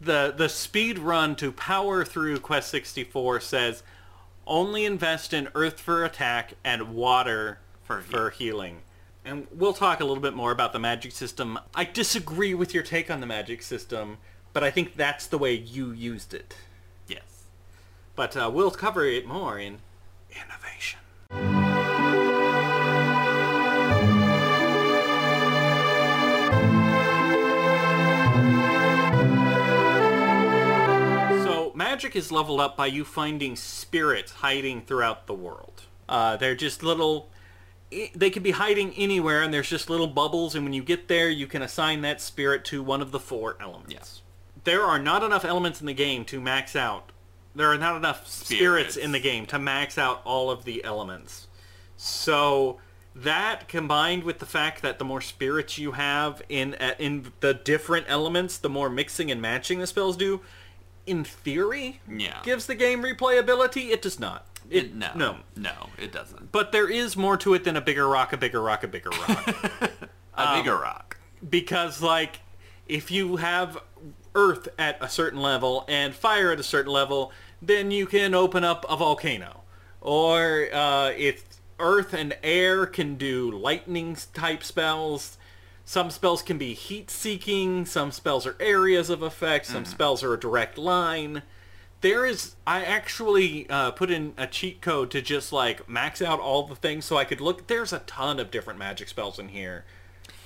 The 0.00 0.34
the 0.36 0.48
speed 0.48 0.98
run 0.98 1.36
to 1.36 1.52
power 1.52 2.04
through 2.04 2.40
Quest 2.40 2.70
64 2.70 3.40
says 3.40 3.82
only 4.46 4.84
invest 4.84 5.32
in 5.32 5.48
earth 5.54 5.80
for 5.80 6.04
attack 6.04 6.54
and 6.64 6.94
water 6.94 7.58
For 7.82 8.00
for, 8.00 8.30
healing. 8.30 8.82
And 9.24 9.46
we'll 9.50 9.72
talk 9.72 10.00
a 10.00 10.04
little 10.04 10.22
bit 10.22 10.34
more 10.34 10.52
about 10.52 10.72
the 10.72 10.78
magic 10.78 11.10
system. 11.12 11.58
I 11.74 11.84
disagree 11.84 12.54
with 12.54 12.72
your 12.72 12.84
take 12.84 13.10
on 13.10 13.20
the 13.20 13.26
magic 13.26 13.62
system, 13.62 14.18
but 14.52 14.62
I 14.62 14.70
think 14.70 14.94
that's 14.94 15.26
the 15.26 15.38
way 15.38 15.54
you 15.54 15.90
used 15.90 16.32
it. 16.32 16.56
Yes. 17.08 17.44
But 18.14 18.36
uh, 18.36 18.50
we'll 18.52 18.70
cover 18.70 19.04
it 19.04 19.26
more 19.26 19.58
in 19.58 19.78
innovation. 20.30 21.00
Magic 31.96 32.14
is 32.14 32.30
leveled 32.30 32.60
up 32.60 32.76
by 32.76 32.84
you 32.84 33.06
finding 33.06 33.56
spirits 33.56 34.30
hiding 34.30 34.82
throughout 34.82 35.26
the 35.26 35.32
world. 35.32 35.84
Uh, 36.06 36.36
they're 36.36 36.54
just 36.54 36.82
little. 36.82 37.30
They 38.14 38.28
could 38.28 38.42
be 38.42 38.50
hiding 38.50 38.92
anywhere, 38.98 39.42
and 39.42 39.54
there's 39.54 39.70
just 39.70 39.88
little 39.88 40.06
bubbles. 40.06 40.54
And 40.54 40.62
when 40.64 40.74
you 40.74 40.82
get 40.82 41.08
there, 41.08 41.30
you 41.30 41.46
can 41.46 41.62
assign 41.62 42.02
that 42.02 42.20
spirit 42.20 42.66
to 42.66 42.82
one 42.82 43.00
of 43.00 43.12
the 43.12 43.18
four 43.18 43.56
elements. 43.60 43.94
Yes. 43.94 44.20
There 44.64 44.82
are 44.82 44.98
not 44.98 45.22
enough 45.22 45.46
elements 45.46 45.80
in 45.80 45.86
the 45.86 45.94
game 45.94 46.26
to 46.26 46.38
max 46.38 46.76
out. 46.76 47.12
There 47.54 47.72
are 47.72 47.78
not 47.78 47.96
enough 47.96 48.26
spirits, 48.26 48.92
Spirits. 48.92 48.96
in 48.98 49.12
the 49.12 49.20
game 49.20 49.46
to 49.46 49.58
max 49.58 49.96
out 49.96 50.20
all 50.26 50.50
of 50.50 50.64
the 50.64 50.84
elements. 50.84 51.46
So 51.96 52.78
that 53.14 53.68
combined 53.68 54.22
with 54.24 54.38
the 54.40 54.46
fact 54.46 54.82
that 54.82 54.98
the 54.98 55.04
more 55.06 55.22
spirits 55.22 55.78
you 55.78 55.92
have 55.92 56.42
in 56.50 56.74
in 56.98 57.32
the 57.40 57.54
different 57.54 58.04
elements, 58.10 58.58
the 58.58 58.68
more 58.68 58.90
mixing 58.90 59.30
and 59.30 59.40
matching 59.40 59.78
the 59.78 59.86
spells 59.86 60.18
do. 60.18 60.42
In 61.06 61.22
theory, 61.24 62.00
Yeah. 62.10 62.40
gives 62.42 62.66
the 62.66 62.74
game 62.74 63.02
replayability. 63.02 63.90
It 63.90 64.02
does 64.02 64.18
not. 64.18 64.44
It, 64.68 64.94
no. 64.94 65.12
no. 65.14 65.36
No, 65.54 65.90
it 65.96 66.10
doesn't. 66.12 66.50
But 66.50 66.72
there 66.72 66.90
is 66.90 67.16
more 67.16 67.36
to 67.38 67.54
it 67.54 67.62
than 67.62 67.76
a 67.76 67.80
bigger 67.80 68.08
rock, 68.08 68.32
a 68.32 68.36
bigger 68.36 68.60
rock, 68.60 68.82
a 68.82 68.88
bigger 68.88 69.10
rock. 69.10 69.46
A 70.38 70.48
Um, 70.50 70.58
bigger 70.58 70.76
rock. 70.76 71.16
because 71.48 72.02
like 72.02 72.40
if 72.86 73.10
you 73.10 73.36
have 73.36 73.78
earth 74.34 74.68
at 74.78 74.98
a 75.02 75.08
certain 75.08 75.40
level 75.40 75.84
and 75.88 76.14
fire 76.14 76.50
at 76.52 76.60
a 76.60 76.62
certain 76.62 76.92
level 76.92 77.32
then 77.62 77.90
you 77.90 78.04
can 78.04 78.34
open 78.34 78.62
up 78.62 78.84
a 78.90 78.96
volcano 78.98 79.62
or 80.02 80.68
uh, 80.74 81.08
if 81.16 81.42
earth 81.78 82.12
and 82.12 82.36
air 82.42 82.84
can 82.84 83.14
do 83.14 83.50
lightning 83.50 84.14
type 84.34 84.62
spells 84.62 85.38
some 85.88 86.10
spells 86.10 86.42
can 86.42 86.58
be 86.58 86.74
heat 86.74 87.10
seeking 87.10 87.86
some 87.86 88.10
spells 88.12 88.44
are 88.46 88.56
areas 88.60 89.08
of 89.08 89.22
effect 89.22 89.64
some 89.66 89.84
spells 89.84 90.22
are 90.22 90.34
a 90.34 90.38
direct 90.40 90.76
line 90.76 91.42
there 92.00 92.26
is 92.26 92.56
i 92.66 92.82
actually 92.84 93.68
uh, 93.70 93.90
put 93.92 94.10
in 94.10 94.34
a 94.36 94.46
cheat 94.46 94.80
code 94.82 95.10
to 95.10 95.22
just 95.22 95.52
like 95.52 95.88
max 95.88 96.20
out 96.20 96.40
all 96.40 96.66
the 96.66 96.74
things 96.76 97.04
so 97.04 97.16
i 97.16 97.24
could 97.24 97.40
look 97.40 97.68
there's 97.68 97.92
a 97.92 98.00
ton 98.00 98.38
of 98.40 98.50
different 98.50 98.78
magic 98.78 99.08
spells 99.08 99.38
in 99.38 99.48
here 99.48 99.84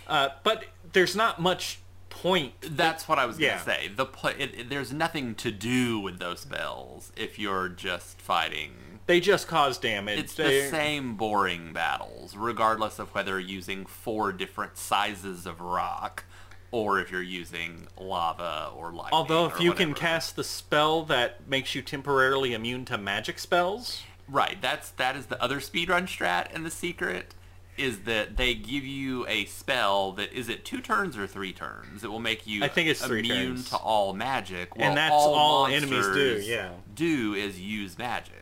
uh, 0.06 0.28
but 0.44 0.64
there's 0.92 1.14
not 1.16 1.40
much 1.40 1.78
point. 2.09 2.52
That's 2.62 3.06
what 3.09 3.20
I 3.20 3.26
was 3.26 3.38
Yeah. 3.38 3.50
gonna 3.50 3.62
say. 3.78 3.88
The 3.94 4.06
pl- 4.06 4.30
it, 4.30 4.52
it- 4.59 4.68
there's 4.68 4.92
nothing 4.92 5.37
to 5.37 5.52
do 5.52 6.00
with 6.00 6.18
those 6.18 6.40
spells 6.40 7.12
if 7.16 7.38
you're 7.38 7.68
just 7.68 8.20
fighting. 8.20 8.89
They 9.11 9.19
just 9.19 9.49
cause 9.49 9.76
damage. 9.76 10.21
It's 10.21 10.35
They- 10.35 10.61
the 10.61 10.71
same 10.71 11.17
boring 11.17 11.73
battles, 11.73 12.37
regardless 12.37 13.00
of 13.00 13.12
whether 13.12 13.40
you're 13.40 13.50
using 13.50 13.85
four 13.85 14.31
different 14.31 14.79
sizes 14.79 15.47
of 15.47 15.61
rock, 15.61 16.23
or 16.71 17.00
if 17.00 17.11
you're 17.11 17.21
using 17.21 17.88
lava 17.99 18.71
or 18.73 18.93
lightning. 18.93 19.12
Although 19.12 19.47
if 19.47 19.61
you 19.61 19.73
can 19.73 19.95
cast 19.95 20.37
the 20.37 20.45
spell 20.45 21.02
that 21.07 21.49
makes 21.49 21.75
you 21.75 21.83
temporarily 21.83 22.55
immune 22.55 22.85
to 22.85 22.97
magic 22.97 23.40
spells, 23.40 24.02
Right, 24.29 24.62
that's 24.62 24.90
that 24.90 25.17
is 25.17 25.26
the 25.26 25.43
other 25.43 25.59
speedrun 25.59 26.05
strat 26.05 26.55
and 26.55 26.64
the 26.64 26.71
secret 26.71 27.35
is 27.76 28.02
that 28.02 28.37
they 28.37 28.55
give 28.55 28.85
you 28.85 29.26
a 29.26 29.45
spell 29.47 30.12
that 30.12 30.33
is 30.33 30.49
it 30.49 30.64
two 30.64 30.81
turns 30.81 31.17
or 31.17 31.26
three 31.26 31.52
turns. 31.52 32.05
It 32.05 32.12
will 32.12 32.21
make 32.21 32.47
you 32.47 32.62
I 32.62 32.69
think 32.69 32.88
it's 32.88 33.05
three 33.05 33.21
immune 33.21 33.64
to 33.64 33.76
all 33.76 34.12
magic. 34.12 34.71
And 34.76 34.97
that's 34.97 35.12
all 35.12 35.67
monsters 35.67 35.90
enemies 35.90 36.07
do, 36.47 36.49
yeah. 36.49 36.71
Do 36.95 37.35
is 37.35 37.59
use 37.59 37.99
magic. 37.99 38.35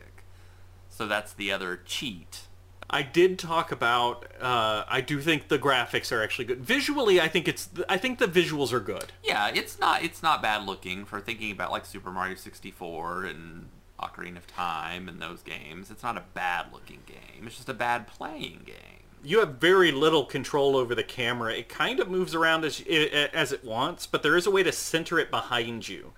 So 0.99 1.07
that's 1.07 1.31
the 1.31 1.49
other 1.53 1.79
cheat. 1.85 2.41
I 2.89 3.03
did 3.03 3.39
talk 3.39 3.71
about. 3.71 4.25
Uh, 4.41 4.83
I 4.85 4.99
do 4.99 5.21
think 5.21 5.47
the 5.47 5.57
graphics 5.57 6.11
are 6.11 6.21
actually 6.21 6.43
good. 6.43 6.59
Visually, 6.59 7.21
I 7.21 7.29
think 7.29 7.47
it's. 7.47 7.69
I 7.87 7.95
think 7.95 8.19
the 8.19 8.27
visuals 8.27 8.73
are 8.73 8.81
good. 8.81 9.13
Yeah, 9.23 9.47
it's 9.47 9.79
not 9.79 10.03
it's 10.03 10.21
not 10.21 10.41
bad 10.41 10.65
looking 10.65 11.05
for 11.05 11.21
thinking 11.21 11.53
about 11.53 11.71
like 11.71 11.85
Super 11.85 12.11
Mario 12.11 12.35
64 12.35 13.23
and 13.23 13.69
Ocarina 13.97 14.35
of 14.35 14.47
Time 14.47 15.07
and 15.07 15.21
those 15.21 15.41
games. 15.41 15.89
It's 15.89 16.03
not 16.03 16.17
a 16.17 16.23
bad 16.33 16.65
looking 16.73 16.99
game. 17.05 17.47
It's 17.47 17.55
just 17.55 17.69
a 17.69 17.73
bad 17.73 18.05
playing 18.05 18.63
game. 18.65 19.05
You 19.23 19.39
have 19.39 19.53
very 19.55 19.93
little 19.93 20.25
control 20.25 20.75
over 20.75 20.93
the 20.95 21.03
camera. 21.03 21.53
It 21.53 21.69
kind 21.69 22.01
of 22.01 22.09
moves 22.09 22.35
around 22.35 22.65
as 22.65 22.81
as 23.33 23.53
it 23.53 23.63
wants, 23.63 24.05
but 24.05 24.21
there 24.21 24.35
is 24.35 24.45
a 24.45 24.51
way 24.51 24.63
to 24.63 24.73
center 24.73 25.17
it 25.17 25.31
behind 25.31 25.87
you. 25.87 26.11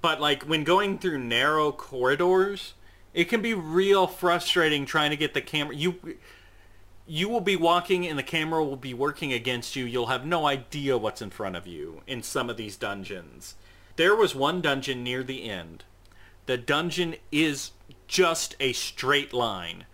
But 0.00 0.18
like 0.18 0.44
when 0.44 0.64
going 0.64 0.96
through 0.96 1.18
narrow 1.18 1.72
corridors, 1.72 2.72
it 3.14 3.28
can 3.28 3.40
be 3.40 3.54
real 3.54 4.06
frustrating 4.06 4.84
trying 4.84 5.10
to 5.10 5.16
get 5.16 5.32
the 5.32 5.40
camera. 5.40 5.74
You 5.74 6.16
you 7.06 7.28
will 7.28 7.40
be 7.40 7.56
walking 7.56 8.06
and 8.06 8.18
the 8.18 8.22
camera 8.22 8.64
will 8.64 8.76
be 8.76 8.94
working 8.94 9.32
against 9.32 9.76
you. 9.76 9.84
You'll 9.84 10.06
have 10.06 10.26
no 10.26 10.46
idea 10.46 10.98
what's 10.98 11.22
in 11.22 11.30
front 11.30 11.54
of 11.54 11.66
you 11.66 12.02
in 12.06 12.22
some 12.22 12.50
of 12.50 12.56
these 12.56 12.76
dungeons. 12.76 13.54
There 13.96 14.16
was 14.16 14.34
one 14.34 14.60
dungeon 14.60 15.04
near 15.04 15.22
the 15.22 15.48
end. 15.48 15.84
The 16.46 16.56
dungeon 16.56 17.16
is 17.30 17.70
just 18.08 18.56
a 18.58 18.72
straight 18.72 19.32
line. 19.32 19.84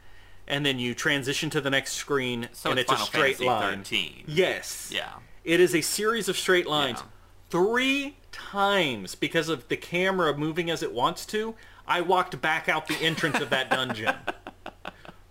And 0.47 0.65
then 0.65 0.79
you 0.79 0.95
transition 0.95 1.51
to 1.51 1.61
the 1.61 1.71
next 1.71 1.93
screen 1.93 2.49
So 2.53 2.71
and 2.71 2.79
it's 2.79 2.91
it's, 2.91 3.03
a 3.03 3.05
straight 3.05 3.37
Fantasy 3.37 3.47
line. 3.47 3.79
13. 3.79 4.25
Yes. 4.27 4.91
Yeah. 4.93 5.15
It 5.45 5.61
is 5.61 5.75
a 5.75 5.81
series 5.81 6.29
of 6.29 6.37
straight 6.37 6.67
lines. 6.67 6.99
Yeah. 7.01 7.07
Three 7.51 8.17
times 8.33 9.15
because 9.15 9.49
of 9.49 9.69
the 9.69 9.77
camera 9.77 10.37
moving 10.37 10.71
as 10.71 10.83
it 10.83 10.93
wants 10.93 11.27
to, 11.27 11.55
I 11.91 12.01
walked 12.03 12.41
back 12.41 12.69
out 12.69 12.87
the 12.87 12.95
entrance 12.97 13.41
of 13.41 13.51
that 13.51 13.69
dungeon. 13.69 14.15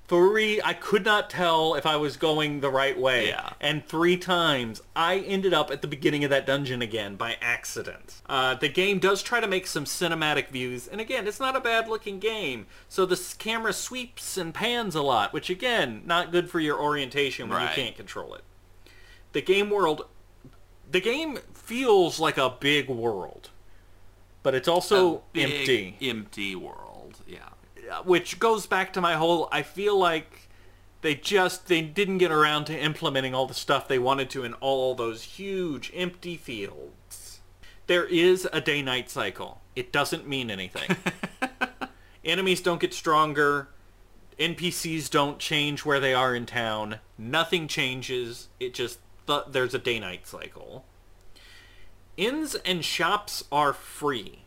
Three, 0.10 0.60
I 0.64 0.74
could 0.74 1.06
not 1.06 1.30
tell 1.30 1.76
if 1.76 1.86
I 1.86 1.96
was 1.98 2.18
going 2.18 2.62
the 2.62 2.70
right 2.72 3.00
way. 3.00 3.28
Yeah. 3.28 3.52
And 3.62 3.86
three 3.86 4.18
times, 4.18 4.82
I 4.96 5.20
ended 5.20 5.54
up 5.54 5.70
at 5.70 5.84
the 5.84 5.88
beginning 5.88 6.24
of 6.24 6.32
that 6.32 6.48
dungeon 6.48 6.82
again 6.82 7.16
by 7.16 7.38
accident. 7.42 8.20
Uh, 8.28 8.56
the 8.56 8.70
game 8.70 8.98
does 8.98 9.22
try 9.22 9.40
to 9.40 9.48
make 9.48 9.68
some 9.68 9.86
cinematic 9.86 10.50
views, 10.50 10.88
and 10.88 11.00
again, 11.00 11.28
it's 11.28 11.40
not 11.40 11.56
a 11.56 11.60
bad 11.62 11.88
looking 11.88 12.18
game. 12.18 12.66
So 12.88 13.06
the 13.06 13.22
camera 13.38 13.72
sweeps 13.72 14.36
and 14.36 14.52
pans 14.52 14.96
a 14.96 15.04
lot, 15.04 15.32
which 15.32 15.52
again, 15.52 16.02
not 16.08 16.32
good 16.32 16.50
for 16.50 16.60
your 16.60 16.82
orientation 16.82 17.48
when 17.48 17.60
Right. 17.60 17.78
you 17.78 17.84
can't 17.84 17.96
control 17.96 18.34
it. 18.34 18.42
The 19.34 19.44
game 19.44 19.70
world, 19.70 20.08
the 20.90 21.02
game 21.02 21.38
feels 21.54 22.20
like 22.20 22.40
a 22.40 22.50
big 22.50 22.90
world, 22.90 23.52
but 24.44 24.56
it's 24.56 24.68
also 24.68 25.24
empty. 25.36 25.98
Empty 26.02 26.56
world. 26.56 27.20
Yeah. 27.28 27.40
Uh, 27.92 28.04
which 28.04 28.40
goes 28.40 28.68
back 28.68 28.94
to 28.94 29.02
my 29.02 29.16
whole 29.16 29.50
I 29.52 29.64
feel 29.64 29.98
like 29.98 30.50
they 31.02 31.16
just 31.16 31.68
they 31.68 31.82
didn't 31.82 32.18
get 32.18 32.32
around 32.32 32.66
to 32.66 32.78
implementing 32.78 33.34
all 33.34 33.46
the 33.46 33.54
stuff 33.54 33.88
they 33.88 34.00
wanted 34.00 34.30
to 34.32 34.44
in 34.44 34.54
all 34.56 34.96
those 34.96 35.24
huge 35.24 35.92
empty 35.96 36.38
fields. 36.38 37.40
There 37.88 38.06
is 38.06 38.48
a 38.54 38.62
day-night 38.62 39.10
cycle. 39.10 39.62
It 39.76 39.92
doesn't 39.92 40.28
mean 40.28 40.52
anything. 40.52 40.96
Enemies 42.24 42.62
don't 42.62 42.80
get 42.80 42.94
stronger. 42.94 43.70
NPCs 44.40 45.10
don't 45.10 45.40
change 45.40 45.84
where 45.84 46.00
they 46.00 46.14
are 46.14 46.36
in 46.36 46.46
town. 46.46 47.00
Nothing 47.18 47.68
changes. 47.68 48.50
It 48.60 48.74
just 48.74 49.00
th- 49.26 49.46
there's 49.50 49.74
a 49.74 49.80
day-night 49.80 50.28
cycle. 50.28 50.86
Inns 52.20 52.54
and 52.54 52.84
shops 52.84 53.46
are 53.50 53.72
free. 53.72 54.40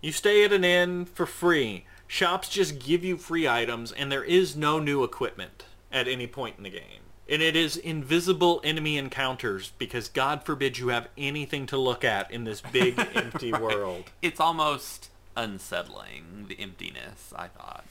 You 0.00 0.10
stay 0.10 0.44
at 0.44 0.52
an 0.52 0.64
inn 0.64 1.04
for 1.04 1.26
free. 1.26 1.84
Shops 2.08 2.48
just 2.48 2.80
give 2.80 3.04
you 3.04 3.16
free 3.16 3.46
items, 3.46 3.92
and 3.92 4.10
there 4.10 4.24
is 4.24 4.56
no 4.56 4.80
new 4.80 5.04
equipment 5.04 5.64
at 5.92 6.08
any 6.08 6.26
point 6.26 6.56
in 6.56 6.64
the 6.64 6.70
game. 6.70 7.04
And 7.28 7.40
it 7.40 7.54
is 7.54 7.76
invisible 7.76 8.60
enemy 8.64 8.98
encounters 8.98 9.70
because 9.78 10.08
God 10.08 10.42
forbid 10.42 10.78
you 10.78 10.88
have 10.88 11.06
anything 11.16 11.66
to 11.66 11.76
look 11.76 12.02
at 12.02 12.28
in 12.32 12.42
this 12.42 12.60
big 12.60 12.98
empty 13.14 13.52
world. 13.52 14.10
It's 14.20 14.40
almost 14.40 15.10
unsettling, 15.36 16.46
the 16.48 16.58
emptiness, 16.58 17.32
I 17.36 17.46
thought. 17.46 17.84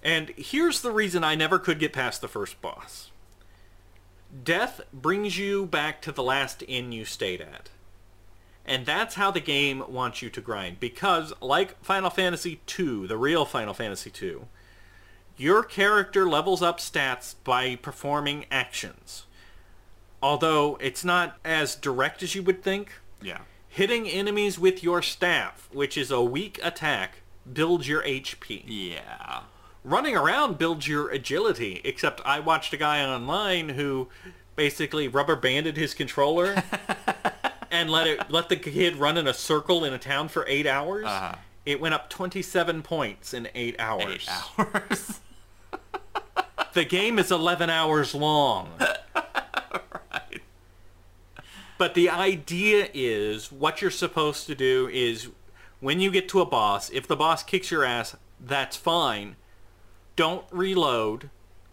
And 0.00 0.28
here's 0.36 0.80
the 0.80 0.92
reason 0.92 1.24
I 1.24 1.34
never 1.34 1.58
could 1.58 1.80
get 1.80 1.92
past 1.92 2.20
the 2.20 2.28
first 2.28 2.62
boss. 2.62 3.10
Death 4.44 4.80
brings 4.92 5.38
you 5.38 5.66
back 5.66 6.00
to 6.02 6.12
the 6.12 6.22
last 6.22 6.62
inn 6.68 6.92
you 6.92 7.04
stayed 7.04 7.40
at. 7.40 7.70
And 8.66 8.86
that's 8.86 9.14
how 9.16 9.30
the 9.30 9.40
game 9.40 9.82
wants 9.88 10.22
you 10.22 10.30
to 10.30 10.40
grind. 10.40 10.78
Because, 10.80 11.32
like 11.40 11.82
Final 11.82 12.10
Fantasy 12.10 12.60
II, 12.78 13.06
the 13.06 13.16
real 13.16 13.44
Final 13.44 13.74
Fantasy 13.74 14.12
II, 14.22 14.42
your 15.36 15.62
character 15.64 16.28
levels 16.28 16.62
up 16.62 16.78
stats 16.78 17.34
by 17.42 17.76
performing 17.76 18.44
actions. 18.50 19.24
Although 20.22 20.76
it's 20.80 21.04
not 21.04 21.38
as 21.44 21.74
direct 21.74 22.22
as 22.22 22.34
you 22.34 22.42
would 22.42 22.62
think. 22.62 22.92
Yeah. 23.22 23.38
Hitting 23.68 24.06
enemies 24.08 24.58
with 24.58 24.82
your 24.82 25.00
staff, 25.00 25.68
which 25.72 25.96
is 25.96 26.10
a 26.10 26.20
weak 26.22 26.60
attack, 26.62 27.22
builds 27.50 27.88
your 27.88 28.02
HP 28.02 28.64
Yeah. 28.66 29.40
running 29.82 30.14
around 30.14 30.58
builds 30.58 30.86
your 30.86 31.08
agility. 31.08 31.80
Except 31.84 32.20
I 32.26 32.38
watched 32.40 32.72
a 32.74 32.76
guy 32.76 33.02
online 33.02 33.70
who 33.70 34.08
basically 34.56 35.08
rubber 35.08 35.36
banded 35.36 35.78
his 35.78 35.94
controller 35.94 36.62
and 37.70 37.90
let 37.90 38.06
it 38.06 38.30
let 38.30 38.48
the 38.48 38.56
kid 38.56 38.96
run 38.96 39.16
in 39.16 39.26
a 39.26 39.34
circle 39.34 39.84
in 39.84 39.92
a 39.92 39.98
town 39.98 40.28
for 40.28 40.44
eight 40.48 40.66
hours. 40.66 41.06
Uh-huh. 41.06 41.34
It 41.64 41.80
went 41.80 41.94
up 41.94 42.08
twenty 42.10 42.42
seven 42.42 42.82
points 42.82 43.32
in 43.34 43.48
eight 43.54 43.76
hours. 43.78 44.28
Eight 44.28 44.58
hours. 44.58 45.20
The 46.72 46.84
game 46.84 47.18
is 47.18 47.32
eleven 47.32 47.68
hours 47.68 48.14
long. 48.14 48.70
right. 48.80 50.40
But 51.78 51.94
the 51.94 52.08
idea 52.08 52.88
is 52.94 53.50
what 53.50 53.82
you're 53.82 53.90
supposed 53.90 54.46
to 54.46 54.54
do 54.54 54.88
is 54.92 55.30
when 55.80 56.00
you 56.00 56.12
get 56.12 56.28
to 56.28 56.40
a 56.40 56.46
boss, 56.46 56.88
if 56.90 57.08
the 57.08 57.16
boss 57.16 57.42
kicks 57.42 57.70
your 57.72 57.84
ass, 57.84 58.16
that's 58.38 58.76
fine. 58.76 59.34
Don't 60.14 60.44
reload. 60.52 61.30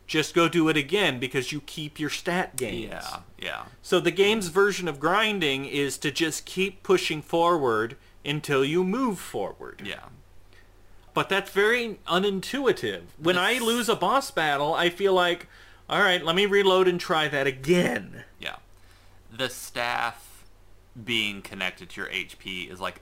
Just 0.08 0.34
go 0.34 0.48
do 0.48 0.70
it 0.70 0.78
again 0.78 1.20
because 1.20 1.52
you 1.52 1.60
keep 1.62 2.00
your 2.00 2.10
stat 2.10 2.56
gains. 2.56 2.90
Yeah. 2.90 3.18
Yeah. 3.38 3.64
So 3.82 4.00
the 4.00 4.10
game's 4.10 4.48
version 4.48 4.88
of 4.88 5.00
grinding 5.00 5.66
is 5.66 5.98
to 6.00 6.12
just 6.12 6.46
keep 6.46 6.82
pushing 6.82 7.22
forward 7.22 7.98
until 8.24 8.64
you 8.64 8.86
move 8.86 9.20
forward. 9.20 9.82
Yeah. 9.84 10.06
But 11.14 11.30
that's 11.30 11.52
very 11.52 12.00
unintuitive. 12.08 13.02
When 13.18 13.38
I 13.38 13.58
lose 13.58 13.90
a 13.90 13.96
boss 13.96 14.32
battle, 14.32 14.74
I 14.74 14.90
feel 14.90 15.14
like, 15.14 15.48
all 15.90 16.00
right, 16.00 16.24
let 16.24 16.36
me 16.36 16.46
reload 16.46 16.88
and 16.88 17.00
try 17.00 17.28
that 17.28 17.48
again. 17.48 18.24
Yeah. 18.40 18.58
The 19.36 19.50
staff 19.50 20.46
being 21.04 21.42
connected 21.42 21.90
to 21.90 22.02
your 22.02 22.10
HP 22.10 22.72
is 22.72 22.80
like 22.80 23.02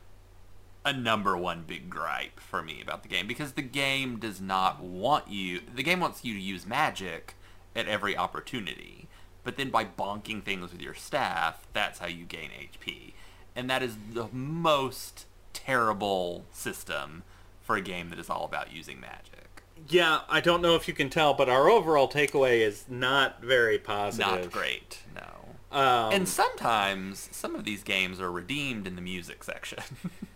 a 0.85 0.93
number 0.93 1.35
one 1.35 1.63
big 1.65 1.89
gripe 1.89 2.39
for 2.39 2.61
me 2.61 2.79
about 2.81 3.01
the 3.01 3.09
game 3.09 3.25
because 3.27 3.53
the 3.53 3.61
game 3.63 4.17
does 4.19 4.39
not 4.39 4.81
want 4.83 5.27
you 5.27 5.59
the 5.73 5.81
game 5.83 5.99
wants 5.99 6.23
you 6.23 6.33
to 6.35 6.39
use 6.39 6.65
magic 6.65 7.33
at 7.75 7.87
every 7.87 8.15
opportunity. 8.15 9.07
But 9.43 9.57
then 9.57 9.69
by 9.69 9.85
bonking 9.85 10.43
things 10.43 10.71
with 10.71 10.81
your 10.81 10.93
staff, 10.93 11.67
that's 11.73 11.99
how 11.99 12.07
you 12.07 12.25
gain 12.25 12.49
HP. 12.49 13.13
And 13.55 13.69
that 13.69 13.83
is 13.83 13.95
the 14.13 14.27
most 14.31 15.25
terrible 15.53 16.45
system 16.51 17.23
for 17.61 17.75
a 17.75 17.81
game 17.81 18.09
that 18.09 18.19
is 18.19 18.29
all 18.29 18.45
about 18.45 18.73
using 18.73 18.99
magic. 18.99 19.63
Yeah, 19.87 20.21
I 20.29 20.39
don't 20.39 20.61
know 20.61 20.75
if 20.75 20.87
you 20.87 20.93
can 20.93 21.09
tell, 21.09 21.33
but 21.33 21.49
our 21.49 21.69
overall 21.69 22.07
takeaway 22.09 22.59
is 22.59 22.85
not 22.89 23.41
very 23.41 23.77
positive. 23.77 24.27
Not 24.43 24.51
great, 24.51 24.99
no. 25.13 25.77
Um, 25.77 26.13
And 26.13 26.27
sometimes 26.29 27.29
some 27.31 27.55
of 27.55 27.65
these 27.65 27.83
games 27.83 28.19
are 28.21 28.31
redeemed 28.31 28.87
in 28.87 28.95
the 28.95 29.01
music 29.01 29.43
section. 29.43 29.83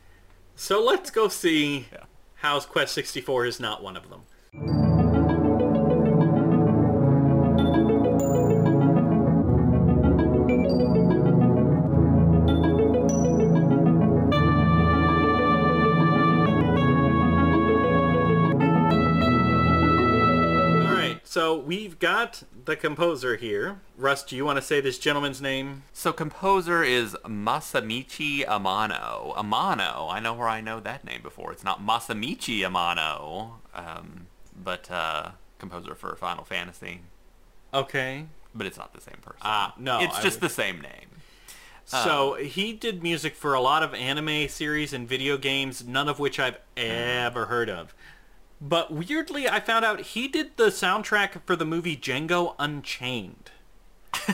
so 0.59 0.83
let's 0.83 1.09
go 1.09 1.27
see 1.29 1.87
Yeah. 1.91 2.03
how 2.35 2.59
Quest 2.59 2.93
64 2.93 3.45
is 3.45 3.59
not 3.59 3.81
one 3.81 3.95
of 3.95 4.09
them. 4.09 4.88
We've 21.99 22.09
got 22.09 22.43
the 22.65 22.75
composer 22.75 23.35
here. 23.35 23.79
Russ, 23.97 24.23
do 24.23 24.35
you 24.35 24.45
want 24.45 24.57
to 24.57 24.61
say 24.61 24.79
this 24.81 24.97
gentleman's 24.97 25.41
name? 25.41 25.83
so 25.91 26.13
composer 26.13 26.81
is 26.83 27.15
Masamichi 27.25 28.45
Amano. 28.45 29.35
Amano, 29.35 30.11
I 30.11 30.19
know 30.21 30.33
where 30.33 30.47
I 30.47 30.61
know 30.61 30.79
that 30.79 31.03
name 31.03 31.21
before. 31.21 31.51
It's 31.51 31.63
not 31.63 31.85
Masamichi 31.85 32.59
Amano, 32.61 33.51
um, 33.75 34.27
but 34.61 34.89
uh, 34.89 35.31
composer 35.57 35.93
for 35.95 36.15
Final 36.15 36.45
Fantasy. 36.45 37.01
Okay. 37.73 38.25
But 38.55 38.65
it's 38.65 38.77
not 38.77 38.93
the 38.93 39.01
same 39.01 39.17
person. 39.21 39.39
Ah, 39.41 39.73
no, 39.77 39.99
It's 39.99 40.17
I 40.17 40.21
just 40.21 40.41
would- 40.41 40.49
the 40.49 40.53
same 40.53 40.81
name. 40.81 41.05
So 41.85 42.35
he 42.35 42.73
did 42.73 43.01
music 43.01 43.33
for 43.35 43.55
a 43.55 43.59
lot 43.61 43.81
of 43.81 43.95
anime 43.95 44.47
series 44.47 44.93
and 44.93 45.09
video 45.09 45.37
games, 45.39 45.83
none 45.83 46.07
of 46.07 46.19
which 46.19 46.39
I've 46.39 46.59
ever 46.77 47.47
heard 47.47 47.67
of. 47.67 47.95
But 48.61 48.91
weirdly, 48.91 49.47
I 49.47 49.59
found 49.61 49.85
out 49.85 50.01
he 50.01 50.27
did 50.27 50.57
the 50.57 50.65
soundtrack 50.67 51.41
for 51.45 51.55
the 51.55 51.65
movie 51.65 51.95
Django 51.95 52.55
Unchained. 52.59 53.51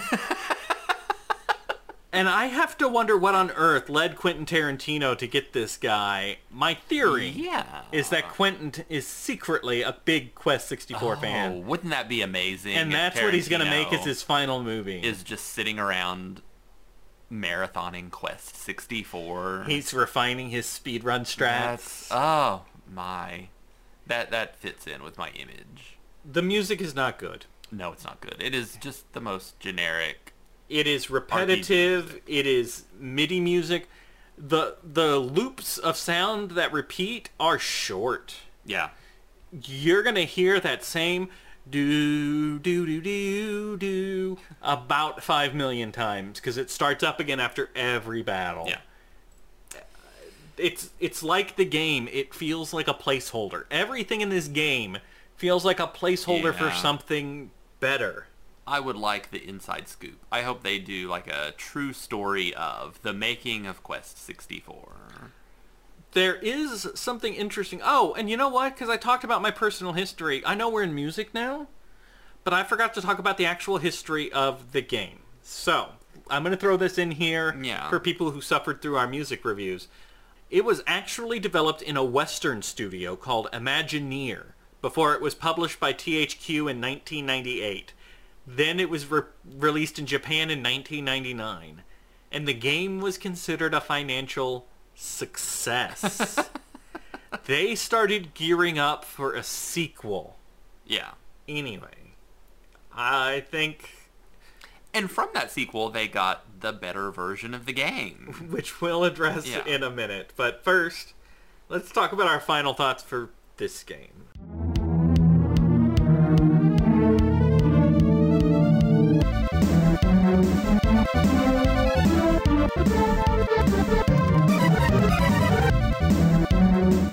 and 2.11 2.29
I 2.29 2.45
have 2.45 2.77
to 2.77 2.87
wonder 2.87 3.17
what 3.17 3.35
on 3.35 3.51
earth 3.51 3.89
led 3.89 4.15
Quentin 4.15 4.45
Tarantino 4.45 5.17
to 5.17 5.27
get 5.27 5.51
this 5.53 5.75
guy. 5.77 6.37
My 6.49 6.73
theory 6.73 7.27
Yeah. 7.27 7.81
is 7.91 8.09
that 8.09 8.29
Quentin 8.29 8.85
is 8.89 9.05
secretly 9.05 9.81
a 9.81 9.97
big 10.05 10.33
Quest 10.33 10.67
64 10.69 11.17
Oh, 11.17 11.19
fan. 11.19 11.65
wouldn't 11.67 11.91
that 11.91 12.07
be 12.07 12.21
amazing? 12.21 12.75
And 12.75 12.91
that's 12.91 13.21
what 13.21 13.33
he's 13.33 13.49
going 13.49 13.63
to 13.63 13.69
make 13.69 13.91
as 13.91 14.05
his 14.05 14.23
final 14.23 14.63
movie. 14.63 15.01
is 15.01 15.23
just 15.23 15.45
sitting 15.49 15.77
around 15.77 16.41
marathoning 17.31 18.09
Quest 18.11 18.55
64. 18.55 19.65
He's 19.67 19.93
refining 19.93 20.49
his 20.51 20.65
speedrun 20.65 21.21
strats. 21.25 21.37
That's 21.37 22.07
oh 22.11 22.61
my, 22.91 23.49
that 24.07 24.31
that 24.31 24.55
fits 24.55 24.87
in 24.87 25.03
with 25.03 25.17
my 25.17 25.29
image. 25.29 25.97
The 26.29 26.41
music 26.41 26.81
is 26.81 26.95
not 26.95 27.17
good. 27.17 27.45
No, 27.71 27.91
it's 27.91 28.03
not 28.03 28.21
good. 28.21 28.37
It 28.39 28.53
is 28.55 28.77
just 28.79 29.11
the 29.13 29.21
most 29.21 29.59
generic. 29.59 30.33
It 30.69 30.87
is 30.87 31.09
repetitive. 31.09 32.21
It 32.27 32.47
is 32.47 32.85
MIDI 32.99 33.39
music. 33.39 33.87
The 34.37 34.77
the 34.83 35.17
loops 35.17 35.77
of 35.77 35.95
sound 35.97 36.51
that 36.51 36.71
repeat 36.71 37.29
are 37.39 37.59
short. 37.59 38.35
Yeah, 38.65 38.89
You're 39.51 40.01
gonna 40.03 40.21
hear 40.21 40.59
that 40.59 40.83
same 40.83 41.29
do 41.69 42.59
do 42.59 42.85
do 42.85 43.01
do 43.01 43.77
do 43.77 44.37
about 44.61 45.23
five 45.23 45.53
million 45.55 45.91
times 45.91 46.39
because 46.39 46.57
it 46.57 46.69
starts 46.69 47.03
up 47.03 47.19
again 47.19 47.39
after 47.39 47.69
every 47.75 48.21
battle. 48.23 48.65
yeah, 48.67 48.79
It's 50.57 50.89
it's 50.99 51.21
like 51.23 51.55
the 51.55 51.65
game. 51.65 52.07
It 52.11 52.33
feels 52.33 52.73
like 52.73 52.87
a 52.87 52.93
placeholder. 52.93 53.65
Everything 53.71 54.21
in 54.21 54.29
this 54.29 54.47
game 54.47 54.97
feels 55.35 55.65
like 55.65 55.79
a 55.79 55.87
placeholder 55.87 56.53
for 56.53 56.71
something 56.71 57.51
better. 57.79 58.27
I 58.67 58.79
would 58.79 58.95
like 58.95 59.29
the 59.31 59.47
inside 59.47 59.87
scoop. 59.87 60.23
I 60.31 60.41
hope 60.41 60.63
they 60.63 60.79
do 60.79 61.07
like 61.07 61.27
a 61.27 61.53
true 61.57 61.93
story 61.93 62.53
of 62.55 62.99
the 63.03 63.13
making 63.13 63.67
of 63.67 63.83
Quest 63.83 64.17
64. 64.17 64.93
There 66.13 66.35
is 66.35 66.87
something 66.95 67.33
interesting. 67.33 67.81
Oh, 67.83 68.15
and 68.17 68.29
you 68.29 68.37
know 68.37 68.47
what? 68.49 68.73
Because 68.73 68.89
I 68.89 68.97
talked 68.97 69.23
about 69.25 69.41
my 69.41 69.51
personal 69.51 69.93
history. 69.93 70.41
I 70.45 70.55
know 70.55 70.69
we're 70.69 70.83
in 70.83 70.95
music 70.95 71.33
now, 71.33 71.67
but 72.45 72.53
I 72.53 72.63
forgot 72.63 72.93
to 72.93 73.01
talk 73.01 73.19
about 73.19 73.37
the 73.37 73.45
actual 73.45 73.77
history 73.79 74.31
of 74.31 74.71
the 74.71 74.81
game. 74.81 75.19
So, 75.41 75.89
I'm 76.29 76.41
going 76.41 76.55
to 76.55 76.59
throw 76.59 76.77
this 76.77 76.97
in 76.97 77.11
here 77.11 77.55
Yeah. 77.61 77.89
for 77.89 77.99
people 77.99 78.31
who 78.31 78.39
suffered 78.41 78.81
through 78.81 78.95
our 78.97 79.07
music 79.07 79.43
reviews. 79.43 79.89
It 80.49 80.63
was 80.63 80.83
actually 80.85 81.39
developed 81.39 81.81
in 81.81 81.97
a 81.97 82.03
Western 82.03 82.61
studio 82.61 83.15
called 83.15 83.49
Imagineer 83.51 84.53
before 84.81 85.13
it 85.15 85.21
was 85.21 85.33
published 85.33 85.79
by 85.79 85.93
THQ 85.93 86.49
in 86.49 86.79
1998. 86.79 87.93
Then 88.45 88.79
it 88.79 88.89
was 88.89 89.09
re- 89.09 89.23
released 89.43 89.97
in 89.97 90.05
Japan 90.05 90.51
in 90.51 90.61
1999. 90.61 91.81
And 92.31 92.47
the 92.47 92.53
game 92.53 92.99
was 92.99 93.17
considered 93.17 93.73
a 93.73 93.81
financial 93.81 94.67
success. 94.93 96.49
they 97.45 97.73
started 97.73 98.33
gearing 98.35 98.77
up 98.77 99.03
for 99.03 99.33
a 99.33 99.41
sequel. 99.41 100.37
Yeah. 100.85 101.11
Anyway, 101.47 102.13
I 102.93 103.43
think 103.49 104.04
And 104.95 105.11
from 105.11 105.27
that 105.33 105.51
sequel, 105.51 105.89
they 105.89 106.07
got 106.07 106.61
the 106.61 106.71
better 106.71 107.11
version 107.11 107.53
of 107.53 107.65
the 107.65 107.73
game. 107.73 108.47
which 108.49 108.79
we'll 108.81 109.03
address 109.03 109.45
Yeah. 109.45 109.65
in 109.65 109.83
a 109.83 109.91
minute. 109.91 110.31
But 110.37 110.63
first, 110.63 111.13
let's 111.67 111.91
talk 111.91 112.13
about 112.13 112.27
our 112.27 112.39
final 112.39 112.73
thoughts 112.73 113.03
for 113.03 113.31
this 113.57 113.83
game. 113.83 114.25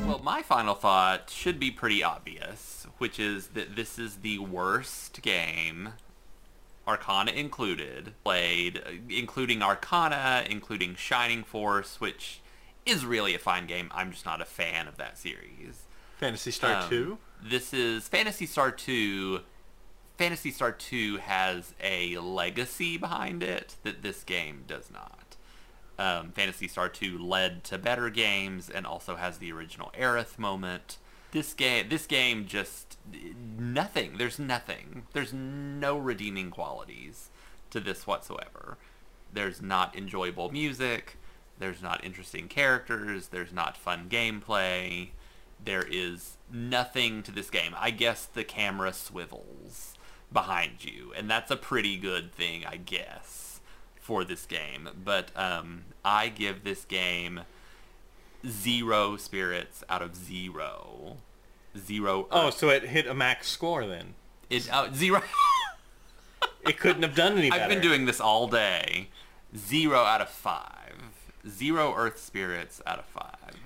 Well, 0.05 0.21
my 0.23 0.43
final 0.43 0.75
thought 0.75 1.31
should 1.31 1.59
be 1.61 1.71
pretty 1.71 2.03
obvious, 2.03 2.87
which 2.99 3.19
is 3.19 3.49
that 3.49 3.77
this 3.77 3.99
is 3.99 4.17
the 4.17 4.39
worst 4.39 5.23
game, 5.23 5.91
Arcana 6.87 7.31
included, 7.33 8.15
played, 8.25 8.79
uh, 8.85 8.91
including 9.09 9.63
Arcana, 9.63 10.45
including 10.49 10.95
Shining 10.97 11.45
Force, 11.45 12.01
which 12.01 12.41
is 12.85 13.05
really 13.05 13.35
a 13.35 13.39
fine 13.39 13.67
game. 13.67 13.89
I'm 13.95 14.11
just 14.11 14.25
not 14.27 14.41
a 14.41 14.45
fan 14.45 14.89
of 14.89 14.97
that 14.97 15.17
series. 15.17 15.83
Phantasy 16.19 16.51
Star 16.51 16.83
Um, 16.83 16.89
2? 16.89 17.19
This 17.43 17.73
is 17.73 18.09
Phantasy 18.09 18.47
Star 18.47 18.71
2. 18.71 19.41
Phantasy 20.19 20.51
Star 20.51 20.73
2 20.73 21.19
has 21.19 21.75
a 21.83 22.19
legacy 22.19 22.97
behind 22.97 23.43
it 23.43 23.77
that 23.83 24.03
this 24.03 24.23
game 24.25 24.65
does 24.67 24.91
not. 24.91 25.37
Um, 25.99 26.33
Phantasy 26.33 26.69
Star 26.69 26.89
2 26.89 27.19
led 27.19 27.65
to 27.65 27.79
better 27.79 28.11
games 28.11 28.69
and 28.69 28.87
also 28.87 29.17
has 29.17 29.39
the 29.39 29.53
original 29.53 29.93
Aerith 29.99 30.39
moment. 30.39 30.99
This 31.33 31.55
game, 31.55 31.89
this 31.89 32.07
game 32.07 32.47
just 32.47 32.99
nothing. 33.59 34.19
There's 34.19 34.39
nothing. 34.39 35.07
There's 35.13 35.33
no 35.33 35.97
redeeming 35.97 36.51
qualities 36.51 37.31
to 37.71 37.81
this 37.81 38.07
whatsoever. 38.07 38.77
There's 39.33 39.63
not 39.63 39.97
enjoyable 39.97 40.51
music. 40.53 41.17
There's 41.59 41.83
not 41.83 42.05
interesting 42.05 42.49
characters. 42.49 43.29
There's 43.29 43.53
not 43.53 43.77
fun 43.77 44.09
gameplay. 44.11 45.11
There 45.65 45.87
is 45.89 46.37
nothing 46.53 47.23
to 47.23 47.33
this 47.33 47.49
game. 47.49 47.75
I 47.79 47.91
guess 47.91 48.27
the 48.27 48.45
camera 48.45 48.93
swivels 48.93 49.95
behind 50.33 50.85
you, 50.85 51.13
and 51.17 51.31
that's 51.31 51.51
a 51.51 51.57
pretty 51.57 51.97
good 51.97 52.33
thing, 52.35 52.65
I 52.67 52.77
guess, 52.77 53.61
for 54.01 54.25
this 54.25 54.45
game. 54.45 54.89
But 55.03 55.31
um, 55.37 55.85
I 56.05 56.29
give 56.29 56.65
this 56.65 56.85
game 56.85 57.43
zero 58.47 59.17
spirits 59.17 59.85
out 59.89 60.03
of 60.03 60.17
zero. 60.17 61.17
Zero. 61.77 62.27
Oh, 62.31 62.49
Earth- 62.49 62.59
so 62.59 62.69
it 62.69 62.85
hit 62.85 63.07
a 63.07 63.15
max 63.15 63.49
score 63.49 63.87
then. 63.87 64.15
it 64.51 64.69
uh, 64.73 64.93
zero. 64.93 65.23
It 66.65 66.79
couldn't 66.79 67.03
have 67.03 67.17
done 67.17 67.37
any 67.39 67.51
better. 67.51 67.63
I've 67.63 67.69
been 67.69 67.81
doing 67.81 68.07
this 68.07 68.21
all 68.21 68.47
day. 68.47 69.09
Zero 69.57 69.99
out 69.99 70.21
of 70.21 70.29
five. 70.29 70.95
Zero 71.49 71.93
Earth 71.97 72.21
spirits 72.21 72.81
out 72.87 73.01
of 73.01 73.05
five. 73.05 73.57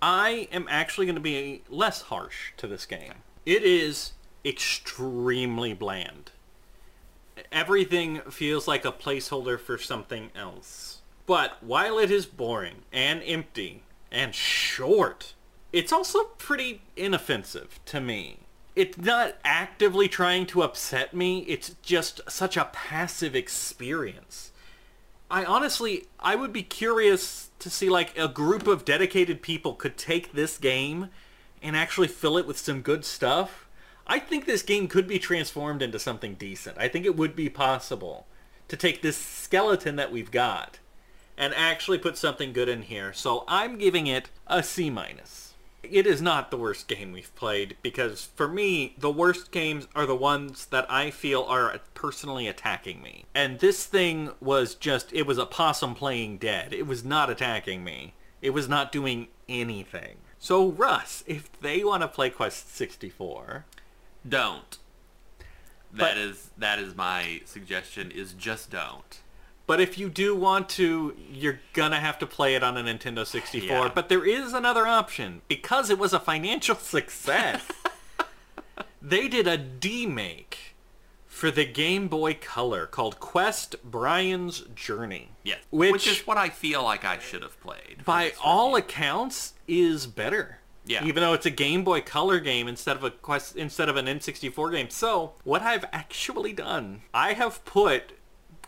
I 0.00 0.48
am 0.52 0.66
actually 0.70 1.06
going 1.06 1.16
to 1.16 1.20
be 1.20 1.62
less 1.68 2.02
harsh 2.02 2.52
to 2.58 2.66
this 2.66 2.86
game. 2.86 3.14
It 3.44 3.64
is 3.64 4.12
extremely 4.44 5.74
bland. 5.74 6.30
Everything 7.50 8.20
feels 8.30 8.68
like 8.68 8.84
a 8.84 8.92
placeholder 8.92 9.58
for 9.58 9.76
something 9.76 10.30
else. 10.36 11.00
But 11.26 11.62
while 11.62 11.98
it 11.98 12.10
is 12.10 12.26
boring 12.26 12.82
and 12.92 13.22
empty 13.24 13.82
and 14.10 14.34
short, 14.34 15.34
it's 15.72 15.92
also 15.92 16.24
pretty 16.38 16.82
inoffensive 16.96 17.78
to 17.86 18.00
me. 18.00 18.40
It's 18.76 18.98
not 18.98 19.36
actively 19.44 20.08
trying 20.08 20.46
to 20.46 20.62
upset 20.62 21.14
me, 21.14 21.40
it's 21.40 21.74
just 21.82 22.20
such 22.28 22.56
a 22.56 22.70
passive 22.72 23.34
experience. 23.34 24.52
I 25.30 25.44
honestly, 25.44 26.06
I 26.18 26.34
would 26.34 26.52
be 26.52 26.62
curious 26.62 27.50
to 27.60 27.70
see 27.70 27.88
like 27.88 28.18
a 28.18 28.26
group 28.26 28.66
of 28.66 28.84
dedicated 28.84 29.42
people 29.42 29.74
could 29.74 29.96
take 29.96 30.32
this 30.32 30.58
game 30.58 31.08
and 31.62 31.76
actually 31.76 32.08
fill 32.08 32.36
it 32.36 32.46
with 32.46 32.58
some 32.58 32.82
good 32.82 33.04
stuff. 33.04 33.68
I 34.06 34.18
think 34.18 34.44
this 34.44 34.62
game 34.62 34.88
could 34.88 35.06
be 35.06 35.20
transformed 35.20 35.82
into 35.82 36.00
something 36.00 36.34
decent. 36.34 36.76
I 36.78 36.88
think 36.88 37.06
it 37.06 37.16
would 37.16 37.36
be 37.36 37.48
possible 37.48 38.26
to 38.66 38.76
take 38.76 39.02
this 39.02 39.16
skeleton 39.16 39.94
that 39.96 40.10
we've 40.10 40.32
got 40.32 40.79
and 41.36 41.54
actually 41.54 41.98
put 41.98 42.16
something 42.16 42.52
good 42.52 42.68
in 42.68 42.82
here. 42.82 43.12
So 43.12 43.44
I'm 43.48 43.78
giving 43.78 44.06
it 44.06 44.28
a 44.46 44.62
C 44.62 44.90
minus. 44.90 45.54
It 45.82 46.06
is 46.06 46.20
not 46.20 46.50
the 46.50 46.58
worst 46.58 46.88
game 46.88 47.10
we've 47.10 47.34
played 47.34 47.76
because 47.82 48.28
for 48.36 48.46
me, 48.46 48.94
the 48.98 49.10
worst 49.10 49.50
games 49.50 49.88
are 49.94 50.04
the 50.04 50.14
ones 50.14 50.66
that 50.66 50.90
I 50.90 51.10
feel 51.10 51.42
are 51.44 51.80
personally 51.94 52.46
attacking 52.46 53.00
me. 53.00 53.24
And 53.34 53.58
this 53.60 53.86
thing 53.86 54.30
was 54.40 54.74
just, 54.74 55.10
it 55.14 55.26
was 55.26 55.38
a 55.38 55.46
possum 55.46 55.94
playing 55.94 56.36
dead. 56.38 56.74
It 56.74 56.86
was 56.86 57.02
not 57.02 57.30
attacking 57.30 57.82
me. 57.82 58.12
It 58.42 58.50
was 58.50 58.68
not 58.68 58.92
doing 58.92 59.28
anything. 59.48 60.16
So 60.38 60.70
Russ, 60.70 61.24
if 61.26 61.50
they 61.60 61.82
want 61.82 62.02
to 62.02 62.08
play 62.08 62.28
Quest 62.30 62.74
64, 62.74 63.64
Don't. 64.28 64.78
But- 65.92 65.98
That 66.14 66.18
is 66.18 66.50
that 66.56 66.78
is 66.78 66.94
my 66.94 67.40
suggestion. 67.46 68.10
Is 68.10 68.32
just 68.34 68.70
don't. 68.70 69.20
But 69.70 69.80
if 69.80 69.96
you 69.98 70.08
do 70.10 70.34
want 70.34 70.68
to, 70.70 71.14
you're 71.30 71.60
gonna 71.74 72.00
have 72.00 72.18
to 72.18 72.26
play 72.26 72.56
it 72.56 72.64
on 72.64 72.76
a 72.76 72.82
Nintendo 72.82 73.24
64. 73.24 73.68
Yeah. 73.68 73.92
But 73.94 74.08
there 74.08 74.24
is 74.24 74.52
another 74.52 74.84
option 74.84 75.42
because 75.46 75.90
it 75.90 75.96
was 75.96 76.12
a 76.12 76.18
financial 76.18 76.74
success. 76.96 77.62
they 79.00 79.28
did 79.28 79.46
a 79.46 79.56
D-make 79.56 80.74
for 81.28 81.52
the 81.52 81.64
Game 81.64 82.08
Boy 82.08 82.34
Color 82.34 82.86
called 82.86 83.20
Quest 83.20 83.76
Brian's 83.84 84.62
Journey. 84.74 85.28
Yes. 85.44 85.60
Which- 85.70 85.92
Which, 85.92 86.06
is 86.08 86.26
what 86.26 86.36
I 86.36 86.48
feel 86.48 86.82
like 86.82 87.04
I 87.04 87.20
should 87.20 87.42
have 87.44 87.60
played. 87.60 88.04
By 88.04 88.32
all 88.42 88.74
accounts, 88.74 89.54
is 89.68 90.04
better. 90.08 90.58
Yeah. 90.84 91.04
Even 91.04 91.20
though 91.22 91.34
it's 91.34 91.46
a 91.46 91.50
Game 91.50 91.84
Boy 91.84 92.00
Color 92.00 92.40
game 92.40 92.66
instead 92.66 92.96
of 92.96 93.04
a 93.04 93.10
Quest 93.12 93.54
instead 93.54 93.88
of 93.88 93.94
an 93.94 94.06
N64 94.06 94.72
game. 94.72 94.90
So 94.90 95.34
what 95.44 95.62
I've 95.62 95.84
actually 95.92 96.52
done, 96.54 97.02
I 97.14 97.34
have 97.34 97.64
put 97.64 98.14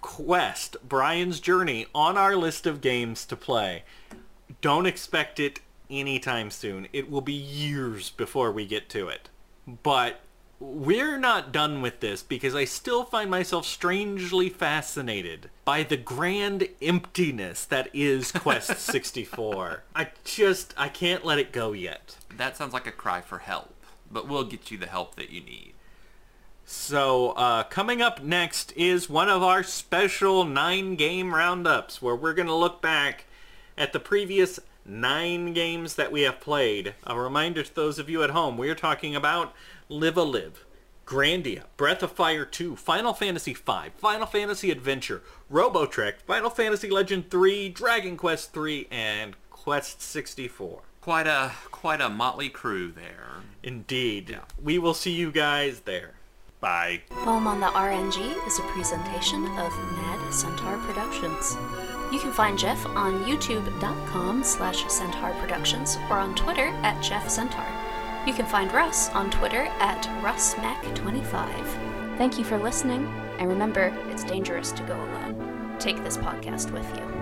Quest 0.03 0.77
Brian's 0.87 1.41
Journey 1.41 1.87
on 1.95 2.19
our 2.19 2.37
list 2.37 2.67
of 2.67 2.81
games 2.83 3.25
to 3.27 3.37
play. 3.37 3.85
Don't 4.61 4.85
expect 4.85 5.41
it 5.41 5.61
anytime 5.89 6.51
soon. 6.51 6.89
It 6.93 7.11
will 7.11 7.21
be 7.23 7.33
years 7.33 8.11
before 8.11 8.53
we 8.53 8.67
get 8.67 8.89
to 8.91 9.09
it. 9.09 9.31
But 9.83 10.21
we're 10.61 11.19
not 11.19 11.51
done 11.53 11.83
with 11.83 12.01
this 12.01 12.23
because 12.23 12.55
I 12.55 12.65
still 12.65 13.05
find 13.05 13.31
myself 13.31 13.65
strangely 13.65 14.49
fascinated 14.49 15.51
by 15.65 15.83
the 15.83 15.97
grand 15.97 16.69
emptiness 16.81 17.65
that 17.65 17.89
is 17.93 18.33
Quest 18.33 18.77
64. 18.79 19.83
I 19.95 20.09
just, 20.25 20.75
I 20.77 20.89
can't 20.89 21.25
let 21.25 21.39
it 21.39 21.53
go 21.53 21.73
yet. 21.73 22.17
that 22.37 22.57
sounds 22.57 22.73
like 22.73 22.87
a 22.87 22.93
cry 22.93 23.21
for 23.21 23.39
help, 23.39 23.75
but 24.11 24.29
we'll 24.29 24.45
get 24.45 24.71
you 24.71 24.79
the 24.79 24.87
help 24.87 25.15
that 25.17 25.31
you 25.31 25.41
need. 25.41 25.75
So, 26.65 27.31
uh, 27.31 27.65
coming 27.65 28.01
up 28.01 28.23
next 28.23 28.73
is 28.77 29.11
one 29.11 29.29
of 29.29 29.43
our 29.43 29.63
special 29.63 30.45
nine 30.45 30.95
game 30.95 31.35
roundups 31.35 32.01
where 32.01 32.17
we're 32.17 32.35
going 32.35 32.49
to 32.49 32.55
look 32.55 32.81
back 32.81 33.25
at 33.77 33.93
the 33.93 34.01
previous 34.01 34.61
nine 34.85 35.53
games 35.53 35.95
that 35.97 36.13
we 36.13 36.23
have 36.23 36.41
played. 36.41 36.95
A 37.05 37.19
reminder 37.19 37.63
to 37.63 37.75
those 37.75 37.99
of 37.99 38.09
you 38.09 38.23
at 38.23 38.31
home, 38.31 38.57
we 38.57 38.71
are 38.71 38.75
talking 38.75 39.15
about 39.15 39.53
Live 39.89 40.17
a 40.17 40.23
Live, 40.23 40.65
Grandia, 41.07 41.65
Breath 41.77 42.03
of 42.03 42.13
Fire 42.13 42.45
2, 42.45 42.77
Final 42.77 43.13
Fantasy 43.13 43.55
V, 43.55 43.91
Final 43.97 44.27
Fantasy 44.27 44.71
Adventure, 44.71 45.23
Robotrek, 45.51 46.23
Final 46.27 46.51
Fantasy 46.51 46.91
Legend 46.91 47.31
3, 47.31 47.69
Dragon 47.71 48.17
Quest 48.17 48.53
3, 48.53 48.89
and 48.91 49.37
Quest 49.51 50.01
64. 50.01 50.83
Quite 51.01 51.27
a 51.27 51.53
quite 51.73 52.01
a 52.01 52.09
motley 52.09 52.49
crew 52.49 52.93
there. 52.93 53.43
Indeed. 53.63 54.39
We 54.63 54.79
will 54.79 54.95
see 54.95 55.11
you 55.11 55.33
guys 55.33 55.81
there. 55.81 56.15
Bye. 56.63 57.01
Home 57.11 57.49
on 57.49 57.59
the 57.59 57.67
RNG 57.67 58.47
is 58.47 58.61
a 58.61 58.63
presentation 58.63 59.45
of 59.59 59.77
Mad 59.97 60.33
Centaur 60.33 60.79
Productions. 60.79 61.57
You 62.13 62.21
can 62.21 62.33
find 62.33 62.57
Jeff 62.57 62.87
on 62.87 63.25
youtube.com 63.25 64.45
slash 64.45 64.87
centaur 64.87 65.33
productions 65.41 65.99
or 66.09 66.19
on 66.19 66.37
Twitter 66.37 66.69
at 66.85 67.03
Jeff 67.03 67.29
Centaur. 67.29 67.67
You 68.29 68.33
can 68.33 68.47
find 68.47 68.73
Russ 68.73 69.09
on 69.11 69.29
Twitter 69.33 69.65
at 69.81 70.05
RussMac25. 70.23 72.17
Thank 72.17 72.39
you 72.39 72.45
for 72.45 72.59
listening, 72.59 73.13
and 73.41 73.49
remember, 73.49 73.93
it's 74.11 74.23
dangerous 74.23 74.71
to 74.73 74.85
go 74.85 74.95
alone. 74.95 75.77
Take 75.81 76.05
this 76.05 76.17
podcast 76.17 76.71
with 76.71 76.89
you. 76.97 77.22